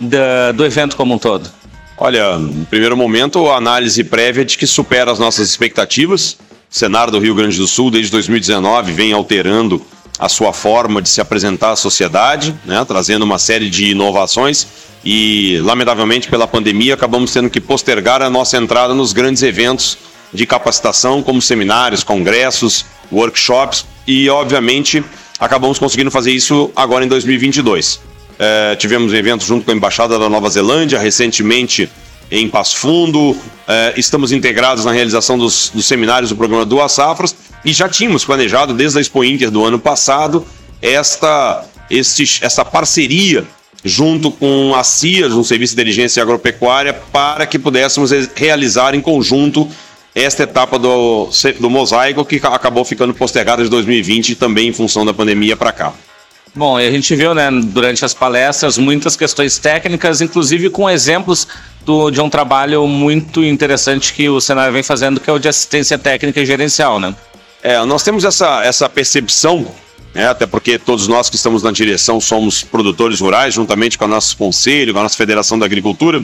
[0.00, 1.48] da, do evento como um todo?
[1.96, 6.32] Olha, no primeiro momento, a análise prévia de que supera as nossas expectativas.
[6.32, 9.80] O Senar do Rio Grande do Sul, desde 2019, vem alterando
[10.22, 14.68] a sua forma de se apresentar à sociedade, né, trazendo uma série de inovações
[15.04, 19.98] e, lamentavelmente, pela pandemia, acabamos tendo que postergar a nossa entrada nos grandes eventos
[20.32, 25.02] de capacitação, como seminários, congressos, workshops e, obviamente,
[25.40, 27.98] acabamos conseguindo fazer isso agora em 2022.
[28.38, 31.90] É, tivemos eventos junto com a Embaixada da Nova Zelândia, recentemente
[32.32, 33.36] em Passo Fundo,
[33.68, 38.24] é, estamos integrados na realização dos, dos seminários do programa Duas Safras e já tínhamos
[38.24, 40.46] planejado desde a Expo Inter do ano passado
[40.80, 43.44] esta, este, essa parceria
[43.84, 49.68] junto com a CIA, um Serviço de Inteligência Agropecuária, para que pudéssemos realizar em conjunto
[50.14, 51.28] esta etapa do,
[51.60, 55.92] do mosaico que acabou ficando postergada de 2020 também em função da pandemia para cá.
[56.54, 61.48] Bom, a gente viu, né, durante as palestras, muitas questões técnicas, inclusive com exemplos
[61.82, 65.48] do, de um trabalho muito interessante que o cenário vem fazendo, que é o de
[65.48, 67.14] assistência técnica e gerencial, né?
[67.62, 69.66] É, nós temos essa, essa percepção,
[70.14, 74.08] né, até porque todos nós que estamos na direção somos produtores rurais, juntamente com o
[74.08, 76.22] nosso conselho, com a nossa Federação da Agricultura,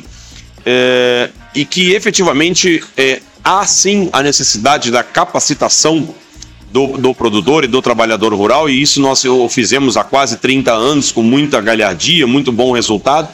[0.66, 6.14] é, e que efetivamente é, há sim a necessidade da capacitação
[6.70, 11.10] do, do, produtor e do trabalhador rural, e isso nós fizemos há quase 30 anos
[11.10, 13.28] com muita galhardia, muito bom resultado.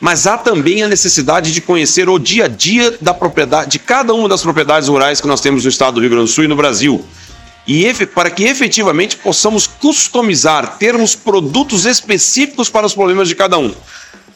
[0.00, 4.12] Mas há também a necessidade de conhecer o dia a dia da propriedade, de cada
[4.12, 6.48] uma das propriedades rurais que nós temos no estado do Rio Grande do Sul e
[6.48, 7.04] no Brasil
[7.66, 13.74] e para que efetivamente possamos customizar, termos produtos específicos para os problemas de cada um.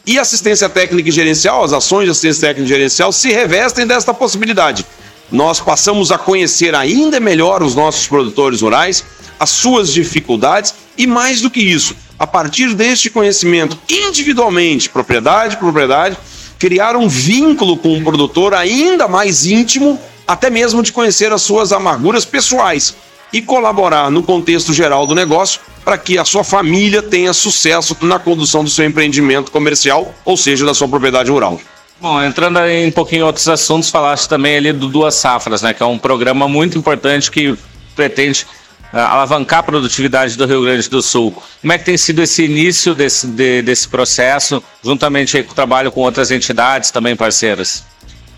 [0.05, 4.13] E assistência técnica e gerencial, as ações de assistência técnica e gerencial se revestem desta
[4.13, 4.85] possibilidade.
[5.31, 9.05] Nós passamos a conhecer ainda melhor os nossos produtores rurais,
[9.39, 15.65] as suas dificuldades e mais do que isso, a partir deste conhecimento individualmente, propriedade por
[15.65, 16.17] propriedade,
[16.57, 21.71] criar um vínculo com o produtor ainda mais íntimo, até mesmo de conhecer as suas
[21.71, 22.95] amarguras pessoais
[23.31, 28.19] e colaborar no contexto geral do negócio para que a sua família tenha sucesso na
[28.19, 31.59] condução do seu empreendimento comercial, ou seja, da sua propriedade rural.
[32.01, 35.73] Bom, entrando em um pouquinho em outros assuntos, falaste também ali do Duas Safras, né?
[35.73, 37.57] Que é um programa muito importante que
[37.93, 38.47] pretende
[38.93, 41.35] uh, alavancar a produtividade do Rio Grande do Sul.
[41.59, 45.91] Como é que tem sido esse início desse, de, desse processo, juntamente com o trabalho
[45.91, 47.83] com outras entidades também parceiras?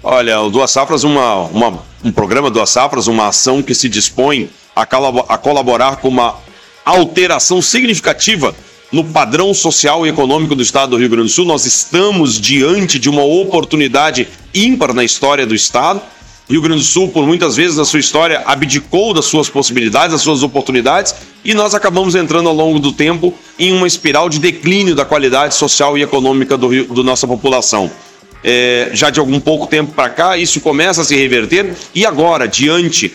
[0.01, 4.49] Olha, o Duas Safras, uma, uma, um programa Duas Safras, uma ação que se dispõe
[4.75, 6.35] a, a colaborar com uma
[6.83, 8.55] alteração significativa
[8.91, 11.45] no padrão social e econômico do estado do Rio Grande do Sul.
[11.45, 16.01] Nós estamos diante de uma oportunidade ímpar na história do estado.
[16.49, 20.21] Rio Grande do Sul, por muitas vezes na sua história, abdicou das suas possibilidades, das
[20.21, 21.15] suas oportunidades,
[21.45, 25.55] e nós acabamos entrando ao longo do tempo em uma espiral de declínio da qualidade
[25.55, 27.89] social e econômica do, Rio, do nossa população.
[28.43, 32.47] É, já de algum pouco tempo para cá, isso começa a se reverter, e agora,
[32.47, 33.13] diante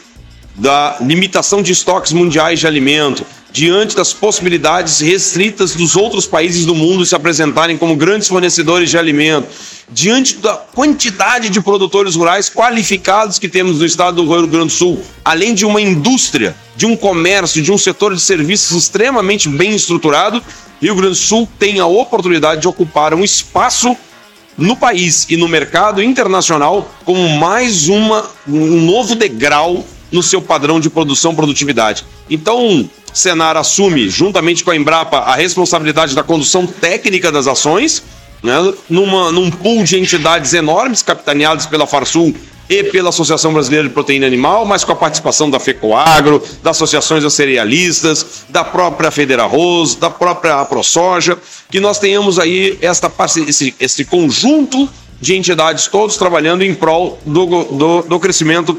[0.56, 6.74] da limitação de estoques mundiais de alimento, diante das possibilidades restritas dos outros países do
[6.74, 9.48] mundo se apresentarem como grandes fornecedores de alimento,
[9.90, 14.72] diante da quantidade de produtores rurais qualificados que temos no estado do Rio Grande do
[14.72, 19.74] Sul, além de uma indústria, de um comércio, de um setor de serviços extremamente bem
[19.74, 20.42] estruturado,
[20.80, 23.96] Rio Grande do Sul tem a oportunidade de ocupar um espaço
[24.56, 30.78] no país e no mercado internacional como mais uma, um novo degrau no seu padrão
[30.80, 32.04] de produção produtividade.
[32.28, 38.02] Então, Senar assume, juntamente com a Embrapa, a responsabilidade da condução técnica das ações,
[38.42, 42.34] né, numa, num pool de entidades enormes, capitaneadas pela Farsul
[42.68, 47.22] e pela Associação Brasileira de Proteína Animal, mas com a participação da FECOAGRO, das associações
[47.22, 51.38] das cerealistas, da própria Federarroz, da própria ProSoja,
[51.70, 53.10] que nós tenhamos aí esta,
[53.46, 54.88] esse, esse conjunto
[55.20, 58.76] de entidades todos trabalhando em prol do, do, do crescimento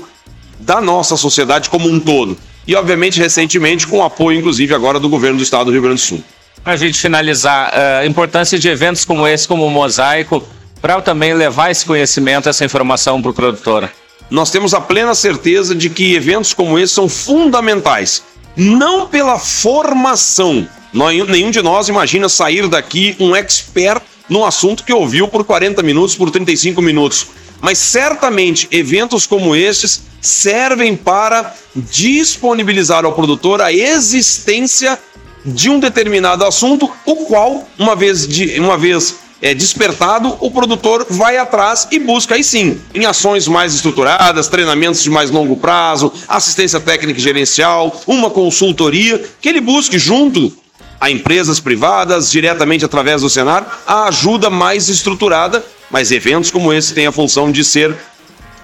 [0.68, 2.38] da nossa sociedade como um todo
[2.68, 6.02] e, obviamente, recentemente, com o apoio, inclusive, agora do governo do estado do Rio Grande
[6.02, 6.22] do Sul.
[6.62, 10.46] Para a gente finalizar, eh, a importância de eventos como esse, como o Mosaico,
[10.82, 13.90] para também levar esse conhecimento, essa informação para o produtor.
[14.30, 20.68] Nós temos a plena certeza de que eventos como esse são fundamentais, não pela formação.
[20.92, 26.14] Nenhum de nós imagina sair daqui um expert num assunto que ouviu por 40 minutos,
[26.14, 27.28] por 35 minutos
[27.62, 35.00] mas certamente eventos como estes servem para disponibilizar ao produtor a existência
[35.46, 41.06] de um determinado assunto, o qual, uma vez, de, uma vez é, despertado, o produtor
[41.10, 46.12] vai atrás e busca, aí sim, em ações mais estruturadas, treinamentos de mais longo prazo,
[46.28, 50.52] assistência técnica e gerencial, uma consultoria, que ele busque junto
[51.00, 56.94] a empresas privadas, diretamente através do Senar, a ajuda mais estruturada mas eventos como esse
[56.94, 57.96] têm a função de ser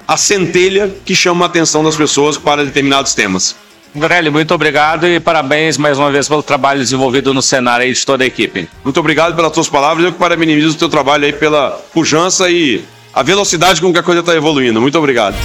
[0.08, 3.56] a centelha que chama a atenção das pessoas para determinados temas.
[3.96, 8.04] Grelli, muito obrigado e parabéns mais uma vez pelo trabalho desenvolvido no cenário aí de
[8.04, 8.68] toda a equipe.
[8.84, 12.84] Muito obrigado pelas suas palavras, eu que parabenizo o teu trabalho aí pela pujança e
[13.14, 14.82] a velocidade com que a coisa está evoluindo.
[14.82, 15.36] Muito obrigado.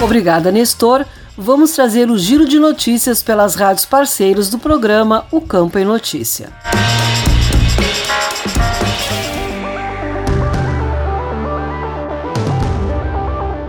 [0.00, 1.04] Obrigada, Nestor.
[1.36, 6.52] Vamos trazer o giro de notícias pelas rádios parceiros do programa O Campo em Notícia.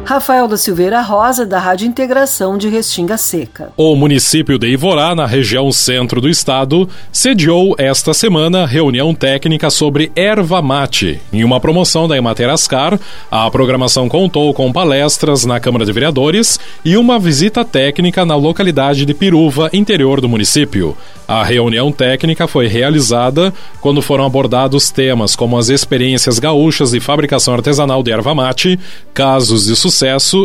[0.06, 3.72] Rafael da Silveira Rosa, da Rádio Integração de Restinga Seca.
[3.76, 10.12] O município de Ivorá, na região centro do estado, sediou esta semana reunião técnica sobre
[10.16, 11.20] erva mate.
[11.34, 13.00] Em uma promoção da Emater Ascar,
[13.32, 19.06] a programação contou com palestras na Câmara de Vereadores e uma visita técnica na localidade
[19.06, 20.96] de Piruva, interior do município.
[21.28, 23.52] A reunião técnica foi realizada
[23.82, 28.80] quando foram abordados temas como as experiências gaúchas de fabricação artesanal de erva mate,
[29.12, 29.95] casos de sucesso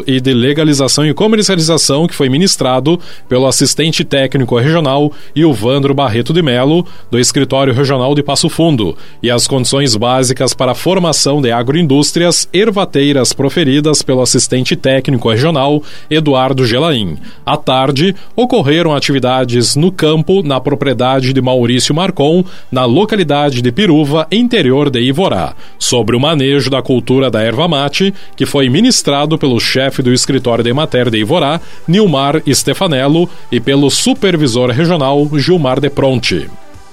[0.07, 6.40] e de legalização e comercialização que foi ministrado pelo assistente técnico regional Ilvandro Barreto de
[6.40, 11.51] Melo, do Escritório Regional de Passo Fundo, e as condições básicas para a formação de
[11.51, 17.18] agroindústrias ervateiras proferidas pelo assistente técnico regional Eduardo Gelaim.
[17.44, 24.26] À tarde, ocorreram atividades no campo na propriedade de Maurício Marcon, na localidade de Piruva,
[24.30, 29.59] interior de Ivorá, sobre o manejo da cultura da erva mate, que foi ministrado pelo
[29.59, 35.91] chefe do escritório de matéria de Ivorá, Nilmar Stefanello, e pelo supervisor regional Gilmar de
[35.91, 36.49] Pronti.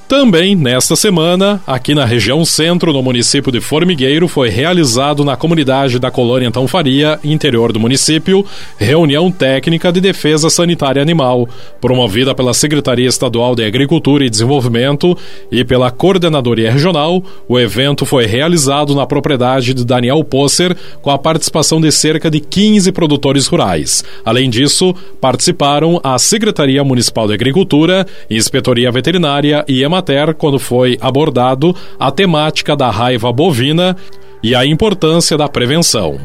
[0.07, 5.99] Também nesta semana, aqui na região centro, no município de Formigueiro, foi realizado na comunidade
[5.99, 8.45] da Colônia Antão Faria, interior do município,
[8.77, 11.45] reunião técnica de defesa sanitária animal,
[11.81, 15.17] promovida pela Secretaria Estadual de Agricultura e Desenvolvimento
[15.51, 17.21] e pela Coordenadoria Regional.
[17.45, 22.39] O evento foi realizado na propriedade de Daniel Posser, com a participação de cerca de
[22.39, 24.05] 15 produtores rurais.
[24.23, 30.97] Além disso, participaram a Secretaria Municipal de Agricultura, Inspetoria Veterinária e Ema Emater quando foi
[31.01, 33.97] abordado a temática da raiva bovina
[34.43, 36.19] e a importância da prevenção.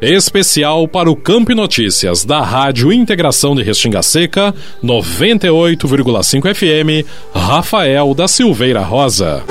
[0.00, 4.54] Especial para o Campo Notícias da Rádio Integração de Restinga Seca,
[4.84, 9.42] 98,5 FM, Rafael da Silveira Rosa.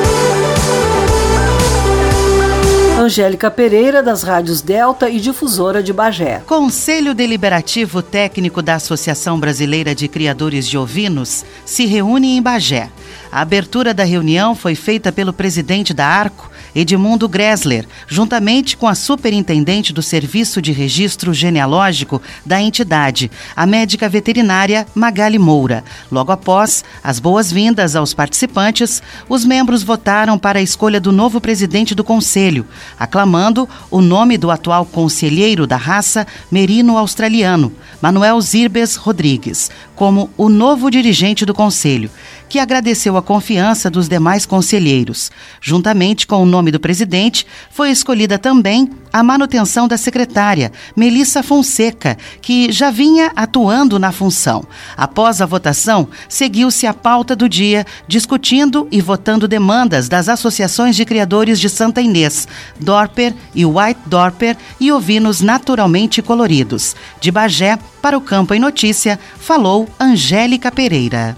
[3.05, 6.41] Angélica Pereira, das rádios Delta e Difusora de Bagé.
[6.47, 12.89] Conselho Deliberativo Técnico da Associação Brasileira de Criadores de Ovinos se reúne em Bagé.
[13.32, 18.95] A abertura da reunião foi feita pelo presidente da ARCO, Edmundo Gressler, juntamente com a
[18.95, 25.84] superintendente do Serviço de Registro Genealógico da entidade, a médica veterinária Magali Moura.
[26.11, 31.95] Logo após as boas-vindas aos participantes, os membros votaram para a escolha do novo presidente
[31.95, 32.65] do conselho,
[32.99, 37.71] aclamando o nome do atual conselheiro da raça merino australiano,
[38.01, 42.11] Manuel Zirbes Rodrigues, como o novo dirigente do conselho
[42.48, 45.32] que agradeceu a confiança dos demais conselheiros.
[45.62, 52.18] Juntamente com o nome do presidente, foi escolhida também a manutenção da secretária, Melissa Fonseca,
[52.41, 54.66] que já vinha atuando na função.
[54.98, 61.06] Após a votação, seguiu-se a pauta do dia, discutindo e votando demandas das associações de
[61.06, 62.46] criadores de Santa Inês,
[62.80, 66.96] Dorper e White Dorper e ovinos naturalmente coloridos.
[67.22, 71.38] De Bagé, para o Campo em Notícia, falou Angélica Pereira.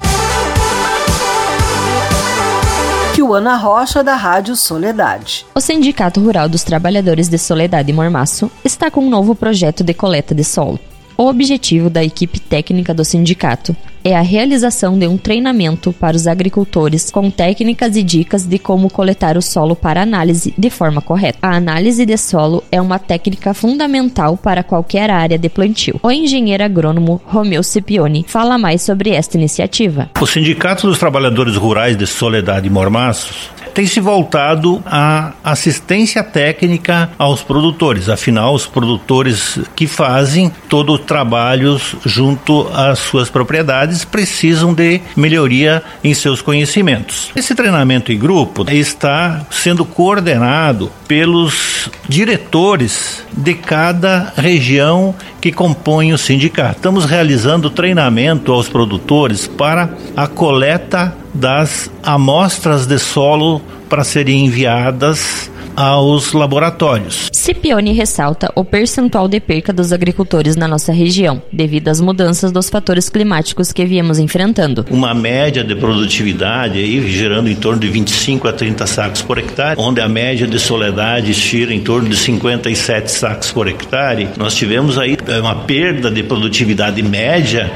[3.18, 5.44] Kiwana Rocha, da Rádio Soledade.
[5.56, 9.92] O Sindicato Rural dos Trabalhadores de Soledade e Mormaço está com um novo projeto de
[9.92, 10.80] coleta de solo.
[11.18, 13.76] O objetivo da equipe técnica do sindicato
[14.08, 18.90] é a realização de um treinamento para os agricultores com técnicas e dicas de como
[18.90, 21.40] coletar o solo para análise de forma correta.
[21.42, 26.00] A análise de solo é uma técnica fundamental para qualquer área de plantio.
[26.02, 30.10] O engenheiro agrônomo Romeu Scipione fala mais sobre esta iniciativa.
[30.22, 37.12] O Sindicato dos Trabalhadores Rurais de Soledade e Mormaços tem se voltado à assistência técnica
[37.16, 38.10] aos produtores.
[38.10, 45.84] Afinal, os produtores que fazem todo o trabalho junto às suas propriedades precisam de melhoria
[46.04, 47.32] em seus conhecimentos.
[47.36, 56.18] Esse treinamento em grupo está sendo coordenado pelos diretores de cada região que compõe o
[56.18, 56.78] sindicato.
[56.78, 65.50] Estamos realizando treinamento aos produtores para a coleta das amostras de solo para serem enviadas
[65.76, 67.30] aos laboratórios.
[67.58, 72.70] Cipione ressalta o percentual de perca dos agricultores na nossa região, devido às mudanças dos
[72.70, 74.86] fatores climáticos que viemos enfrentando.
[74.92, 79.76] Uma média de produtividade aí gerando em torno de 25 a 30 sacos por hectare,
[79.80, 84.30] onde a média de soledade gira em torno de 57 sacos por hectare.
[84.38, 87.72] Nós tivemos aí eh, uma perda de produtividade média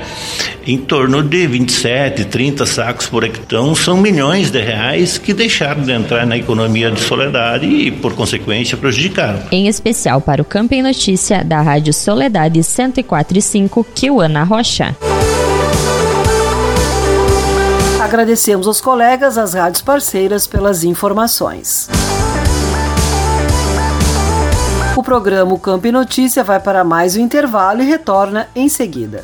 [0.67, 3.41] em torno de 27, 30 sacos por hectare.
[3.47, 8.13] Então, são milhões de reais que deixaram de entrar na economia de soledade e, por
[8.13, 9.41] consequência, prejudicaram.
[9.51, 14.95] Em especial para o Campo em Notícia da Rádio Soledade 104.5, Kiwana Rocha.
[17.99, 21.87] Agradecemos aos colegas, as rádios parceiras, pelas informações.
[24.95, 29.23] O programa Campo e Notícia vai para mais um intervalo e retorna em seguida.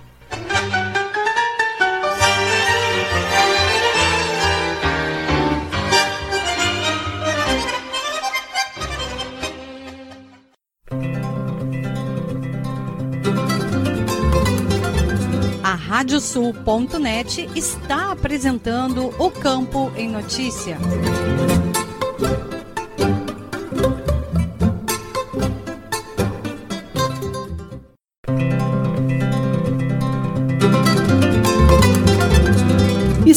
[16.01, 20.75] Radiosul.net está apresentando o Campo em Notícia.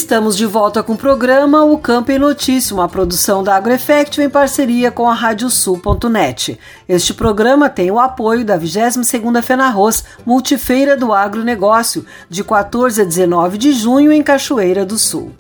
[0.05, 4.29] Estamos de volta com o programa O Campo em Notícia, uma produção da AgroEffect em
[4.29, 6.61] parceria com a Radiosul.net.
[6.87, 13.57] Este programa tem o apoio da 22ª FENARROS Multifeira do Agronegócio, de 14 a 19
[13.57, 15.33] de junho em Cachoeira do Sul.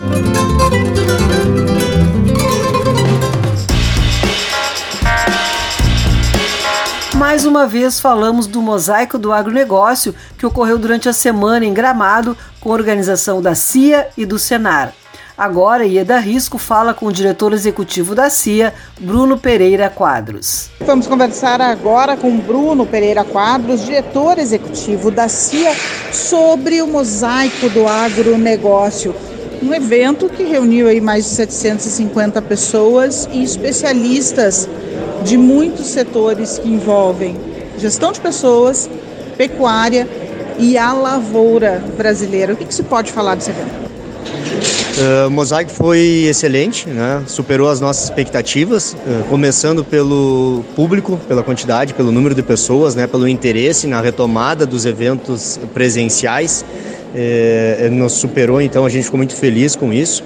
[7.35, 12.39] Mais uma vez falamos do mosaico do agronegócio que ocorreu durante a semana em Gramado
[12.61, 14.95] com a organização da CIA e do Senar.
[15.37, 20.70] Agora, Ieda Risco fala com o diretor executivo da CIA, Bruno Pereira Quadros.
[20.82, 25.74] Vamos conversar agora com Bruno Pereira Quadros, diretor executivo da CIA,
[26.12, 29.12] sobre o mosaico do agronegócio.
[29.64, 34.68] Um evento que reuniu aí mais de 750 pessoas e especialistas
[35.24, 37.34] de muitos setores que envolvem
[37.78, 38.90] gestão de pessoas,
[39.38, 40.06] pecuária
[40.58, 42.52] e a lavoura brasileira.
[42.52, 43.84] O que, que se pode falar desse evento?
[44.96, 47.22] Uh, o mosaico foi excelente, né?
[47.26, 53.06] superou as nossas expectativas, uh, começando pelo público, pela quantidade, pelo número de pessoas, né?
[53.06, 56.64] pelo interesse na retomada dos eventos presenciais.
[57.14, 60.24] Uh, nos superou, então a gente ficou muito feliz com isso.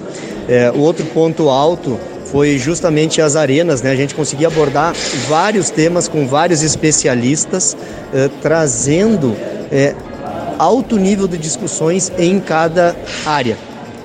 [0.73, 1.99] o outro ponto alto
[2.31, 3.91] foi justamente as arenas, né?
[3.91, 4.93] A gente conseguia abordar
[5.27, 7.75] vários temas com vários especialistas,
[8.13, 9.35] eh, trazendo
[9.71, 9.95] eh,
[10.57, 13.57] alto nível de discussões em cada área.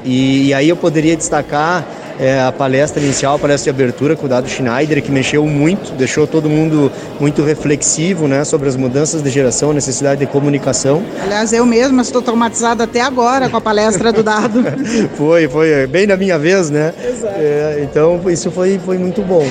[0.05, 1.87] E, e aí eu poderia destacar
[2.19, 5.93] é, a palestra inicial, a palestra de abertura com o Dado Schneider, que mexeu muito,
[5.93, 11.03] deixou todo mundo muito reflexivo né, sobre as mudanças de geração, a necessidade de comunicação.
[11.23, 14.65] Aliás, eu mesma estou traumatizada até agora com a palestra do Dado.
[15.17, 16.93] foi, foi bem na minha vez, né?
[17.03, 17.35] Exato.
[17.37, 19.47] É, então, isso foi, foi muito bom.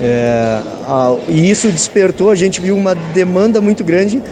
[0.00, 4.22] É, a, e isso despertou, a gente viu uma demanda muito grande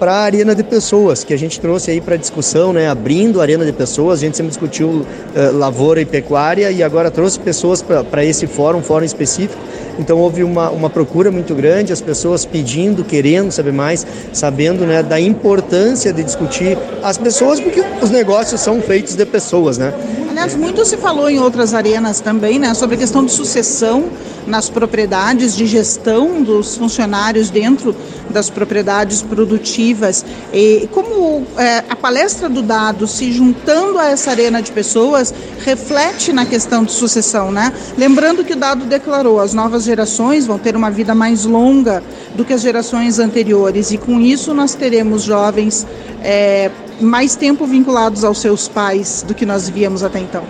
[0.00, 3.42] para a arena de pessoas, que a gente trouxe aí para discussão, né, abrindo a
[3.42, 4.20] arena de pessoas.
[4.20, 5.06] A gente sempre discutiu uh,
[5.52, 9.60] lavoura e pecuária e agora trouxe pessoas para esse fórum, fórum específico.
[9.98, 15.02] Então houve uma, uma procura muito grande, as pessoas pedindo, querendo saber mais, sabendo né,
[15.02, 19.92] da importância de discutir as pessoas, porque os negócios são feitos de pessoas, né?
[20.40, 24.08] Aliás, muito se falou em outras arenas também, né, sobre a questão de sucessão
[24.46, 27.94] nas propriedades, de gestão dos funcionários dentro
[28.30, 30.24] das propriedades produtivas.
[30.50, 36.32] E como é, a palestra do Dado se juntando a essa arena de pessoas reflete
[36.32, 37.70] na questão de sucessão, né?
[37.98, 42.02] Lembrando que o Dado declarou as novas gerações vão ter uma vida mais longa
[42.34, 45.86] do que as gerações anteriores e com isso nós teremos jovens
[46.22, 46.70] é,
[47.00, 50.42] mais tempo vinculados aos seus pais do que nós víamos até então.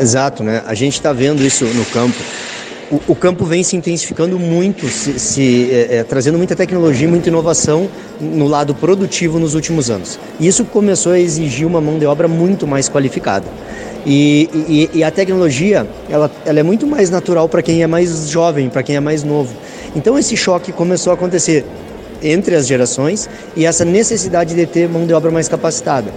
[0.00, 0.62] Exato, né?
[0.66, 2.18] A gente está vendo isso no campo
[2.90, 7.28] o, o, campo vem se intensificando muito, se, se é, é, trazendo muita tecnologia, muita
[7.28, 7.88] inovação
[8.20, 10.18] no lado produtivo nos últimos anos.
[10.40, 13.46] Isso começou a exigir uma mão de obra muito mais qualificada.
[14.04, 14.48] E,
[14.92, 18.68] e, e a tecnologia, ela, ela é muito mais natural para quem é mais jovem,
[18.68, 19.54] para quem é mais novo.
[19.94, 21.64] Então esse choque começou a acontecer
[22.22, 26.12] entre as gerações e essa necessidade de ter mão de obra mais capacitada,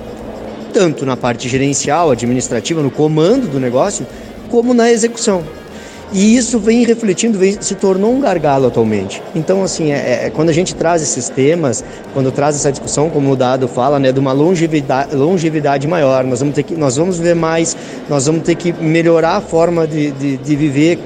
[0.73, 4.05] tanto na parte gerencial, administrativa, no comando do negócio,
[4.49, 5.43] como na execução.
[6.13, 9.21] E isso vem refletindo, vem, se tornou um gargalo atualmente.
[9.33, 11.83] Então, assim, é, é, quando a gente traz esses temas,
[12.13, 16.39] quando traz essa discussão, como o Dado fala, né, de uma longevidade, longevidade maior, nós
[16.39, 17.75] vamos ter que, nós vamos ver mais,
[18.07, 20.99] nós vamos ter que melhorar a forma de, de, de viver.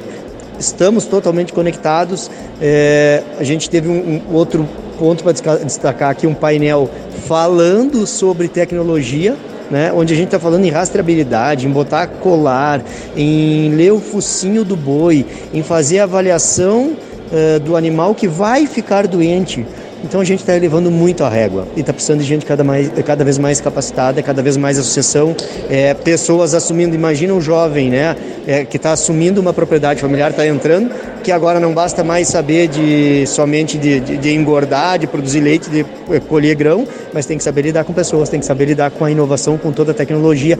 [0.59, 2.31] Estamos totalmente conectados.
[2.61, 6.89] É, a gente teve um, um outro ponto para destacar aqui, um painel
[7.27, 9.35] falando sobre tecnologia,
[9.69, 12.81] né, onde a gente está falando em rastreabilidade, em botar colar,
[13.15, 19.07] em ler o focinho do boi, em fazer avaliação uh, do animal que vai ficar
[19.07, 19.65] doente
[20.03, 22.89] Então a gente está elevando muito a régua e está precisando de gente cada, mais,
[23.05, 25.35] cada vez mais capacitada, cada vez mais associação,
[25.69, 26.95] é, pessoas assumindo.
[26.95, 30.91] Imagina um jovem, né, é, que está assumindo uma propriedade familiar, está entrando,
[31.23, 35.69] que agora não basta mais saber de somente de, de, de engordar, de produzir leite,
[35.69, 38.91] de é, colher grão, mas tem que saber lidar com pessoas, tem que saber lidar
[38.91, 40.57] com a inovação, com toda a tecnologia,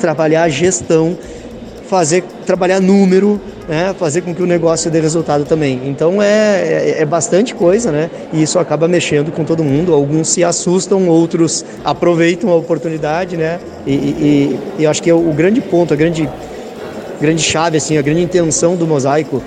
[0.00, 1.16] trabalhar a gestão
[1.92, 3.38] fazer trabalhar número,
[3.68, 5.80] né, fazer com que o negócio dê resultado também.
[5.84, 8.10] Então é, é, é, bastante coisa, né?
[8.32, 9.92] E isso acaba mexendo com todo mundo.
[9.92, 13.60] Alguns se assustam, outros aproveitam a oportunidade, né?
[13.86, 16.28] E, e, e eu acho que é o grande ponto, a grande,
[17.20, 19.42] grande chave, assim, a grande intenção do mosaico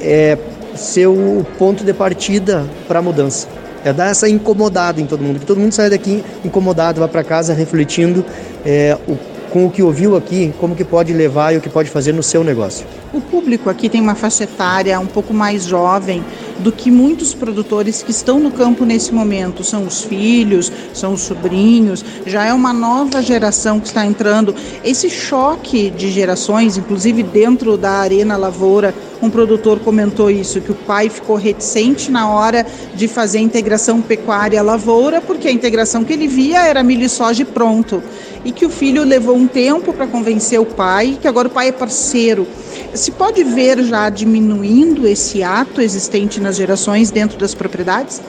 [0.00, 0.36] é
[0.74, 3.48] ser o ponto de partida para a mudança.
[3.84, 7.22] É dar essa incomodada em todo mundo, que todo mundo saia daqui incomodado, vá para
[7.22, 8.24] casa refletindo
[8.64, 9.16] é, o
[9.56, 12.22] com o que ouviu aqui, como que pode levar e o que pode fazer no
[12.22, 12.86] seu negócio.
[13.10, 16.22] O público aqui tem uma faixa etária um pouco mais jovem
[16.58, 19.62] do que muitos produtores que estão no campo nesse momento.
[19.64, 24.54] São os filhos, são os sobrinhos, já é uma nova geração que está entrando.
[24.84, 30.74] Esse choque de gerações, inclusive dentro da Arena Lavoura, um produtor comentou isso, que o
[30.74, 36.28] pai ficou reticente na hora de fazer a integração pecuária-lavoura, porque a integração que ele
[36.28, 38.02] via era milho e soja pronto
[38.46, 41.68] e que o filho levou um tempo para convencer o pai, que agora o pai
[41.68, 42.46] é parceiro.
[42.94, 48.22] Se pode ver já diminuindo esse ato existente nas gerações dentro das propriedades?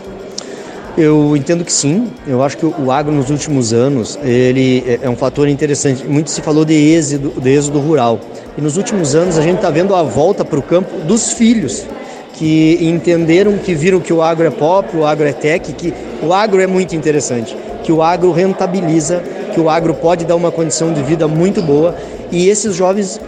[0.98, 2.08] Eu entendo que sim.
[2.26, 6.06] Eu acho que o agro nos últimos anos ele é, é um fator interessante.
[6.08, 8.20] Muito se falou de êxodo, de êxodo rural.
[8.58, 11.86] E nos últimos anos a gente está vendo a volta para o campo dos filhos
[12.34, 15.94] que entenderam, que viram que o agro é pop, o agro é tech, que
[16.24, 19.22] o agro é muito interessante, que o agro rentabiliza
[19.54, 21.96] que o agro pode dar uma condição de vida muito boa
[22.32, 23.20] e esses jovens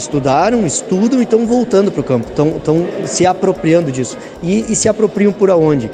[0.00, 4.16] estudaram, estudam e estão voltando para o campo, estão se apropriando disso.
[4.42, 5.90] E, e, se apropriam por aonde?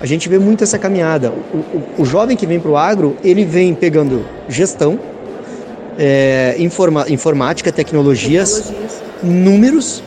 [0.00, 1.32] A gente vê muito essa caminhada.
[1.52, 4.98] O, o, o jovem que vem para o agro, ele vem pegando gestão,
[5.98, 10.02] é, informa, informática, tecnologias, tecnologias, números,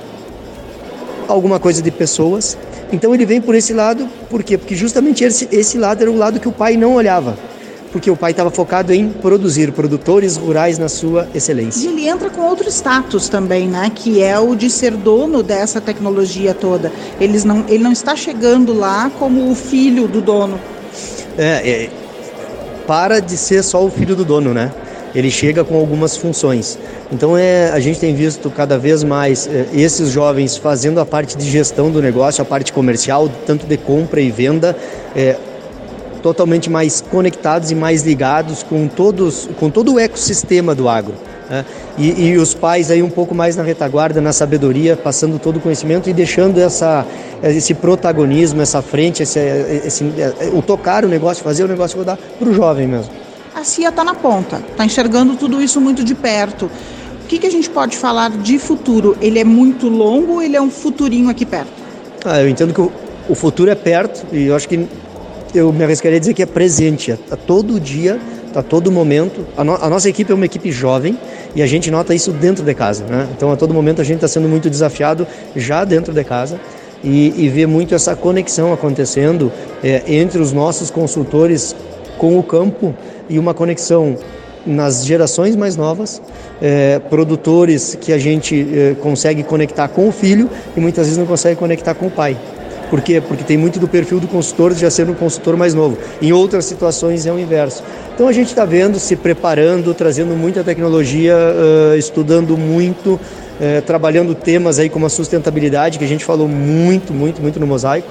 [1.28, 2.58] alguma coisa de pessoas.
[2.94, 4.58] Então ele vem por esse lado, por quê?
[4.58, 7.51] Porque justamente esse, esse lado era o lado que o pai não olhava
[7.92, 11.86] porque o pai estava focado em produzir produtores rurais na sua excelência.
[11.86, 13.92] E ele entra com outro status também, né?
[13.94, 16.92] Que é o de ser dono dessa tecnologia toda.
[17.20, 20.60] Eles não, ele não está chegando lá como o filho do dono.
[21.38, 21.90] É, é,
[22.88, 24.72] para de ser só o filho do dono, né?
[25.14, 26.80] Ele chega com algumas funções.
[27.12, 31.38] Então é, a gente tem visto cada vez mais é, esses jovens fazendo a parte
[31.38, 34.76] de gestão do negócio, a parte comercial, tanto de compra e venda.
[36.22, 41.16] Totalmente mais conectados e mais ligados com, todos, com todo o ecossistema do agro.
[41.50, 41.66] Né?
[41.98, 45.60] E, e, os pais aí um pouco mais na retaguarda, na sabedoria, passando todo o
[45.60, 47.06] conhecimento e deixando essa,
[47.44, 49.38] esse protagonismo, essa frente, esse,
[49.86, 50.04] esse,
[50.54, 53.12] o tocar o negócio, fazer o negócio rodar para o jovem mesmo.
[53.54, 56.72] A CIA está na ponta, está enxergando tudo isso muito de perto.
[57.26, 59.18] O que, que a gente pode falar de futuro?
[59.22, 61.72] Ele é muito longo ou ele é um futurinho aqui perto?
[62.24, 62.90] Ah, eu entendo que o,
[63.28, 64.88] o futuro é perto e eu acho que
[65.54, 68.20] eu me arriscaria a dizer que é presente, a, a todo dia,
[68.56, 69.46] a todo momento.
[69.58, 71.18] A, no, a, nossa equipe é uma equipe jovem
[71.56, 73.04] e a gente nota isso dentro de casa.
[73.06, 73.28] Né?
[73.36, 76.60] Então, a todo momento, a gente está sendo muito desafiado já dentro de casa
[77.04, 79.52] e, e ver muito essa conexão acontecendo
[79.84, 81.76] é, entre os nossos consultores
[82.18, 82.94] com o campo
[83.30, 84.18] e uma conexão
[84.66, 86.22] nas gerações mais novas,
[86.62, 91.26] é, produtores que a gente é, consegue conectar com o filho e muitas vezes não
[91.26, 92.38] consegue conectar com o pai.
[92.92, 93.22] Por quê?
[93.26, 95.98] Porque tem muito do perfil do consultor já sendo um consultor mais novo.
[96.22, 97.82] Em outras situações é o inverso.
[98.14, 101.34] Então a gente está vendo, se preparando, trazendo muita tecnologia,
[101.98, 103.18] estudando muito,
[103.86, 108.10] trabalhando temas aí como a sustentabilidade, que a gente falou muito, muito, muito no Mosaico,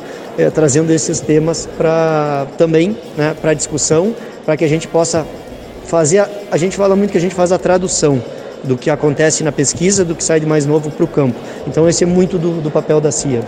[0.55, 4.15] trazendo esses temas para também né, para discussão,
[4.47, 5.27] para que a gente possa
[5.85, 6.21] fazer.
[6.21, 8.23] A, a gente fala muito que a gente faz a tradução
[8.65, 11.39] do que acontece na pesquisa, do que sai de mais novo para o campo.
[11.67, 13.43] Então esse é muito do, do papel da CIA.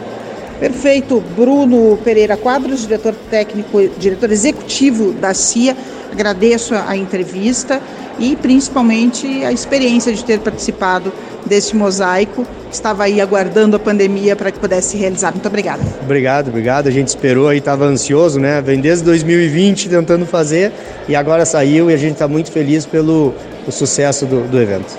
[0.63, 1.21] Perfeito.
[1.35, 5.77] Bruno Pereira Quadros, diretor técnico, diretor executivo da CIA.
[6.13, 7.81] Agradeço a entrevista
[8.17, 11.13] e principalmente a experiência de ter participado
[11.45, 12.47] deste mosaico.
[12.71, 15.33] Estava aí aguardando a pandemia para que pudesse realizar.
[15.33, 15.83] Muito obrigada.
[16.01, 16.87] Obrigado, obrigado.
[16.87, 18.63] A gente esperou aí, estava ansioso, né?
[18.63, 20.71] Vem desde 2020 tentando fazer
[21.09, 23.35] e agora saiu e a gente está muito feliz pelo
[23.67, 24.97] o sucesso do, do evento.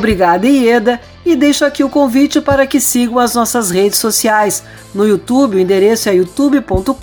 [0.00, 0.98] Obrigada, Ieda.
[1.26, 4.64] E deixo aqui o convite para que sigam as nossas redes sociais.
[4.94, 6.94] No YouTube, o endereço é youtube.com.br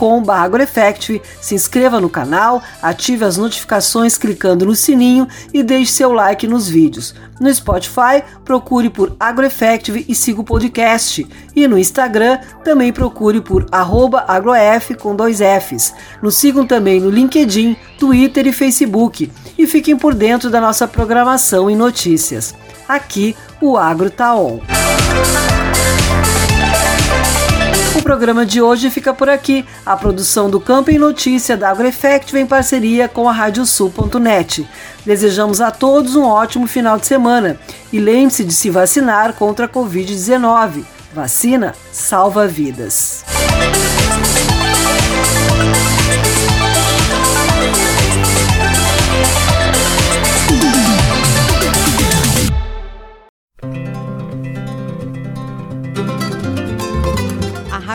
[1.40, 6.68] Se inscreva no canal, ative as notificações clicando no sininho e deixe seu like nos
[6.68, 7.14] vídeos.
[7.40, 11.26] No Spotify, procure por AgroEffective e siga o podcast.
[11.56, 15.94] E no Instagram, também procure por agroef com dois Fs.
[16.22, 19.32] Nos sigam também no LinkedIn, Twitter e Facebook.
[19.56, 22.56] E fiquem por dentro da nossa programação e notícias.
[22.88, 24.60] Aqui, o Agro Tá On.
[27.96, 29.66] O programa de hoje fica por aqui.
[29.86, 34.68] A produção do Campo em Notícia da AgroEffect em parceria com a Radiosul.net.
[35.06, 37.60] Desejamos a todos um ótimo final de semana
[37.92, 40.84] e lembre-se de se vacinar contra a Covid-19.
[41.14, 43.26] Vacina salva vidas.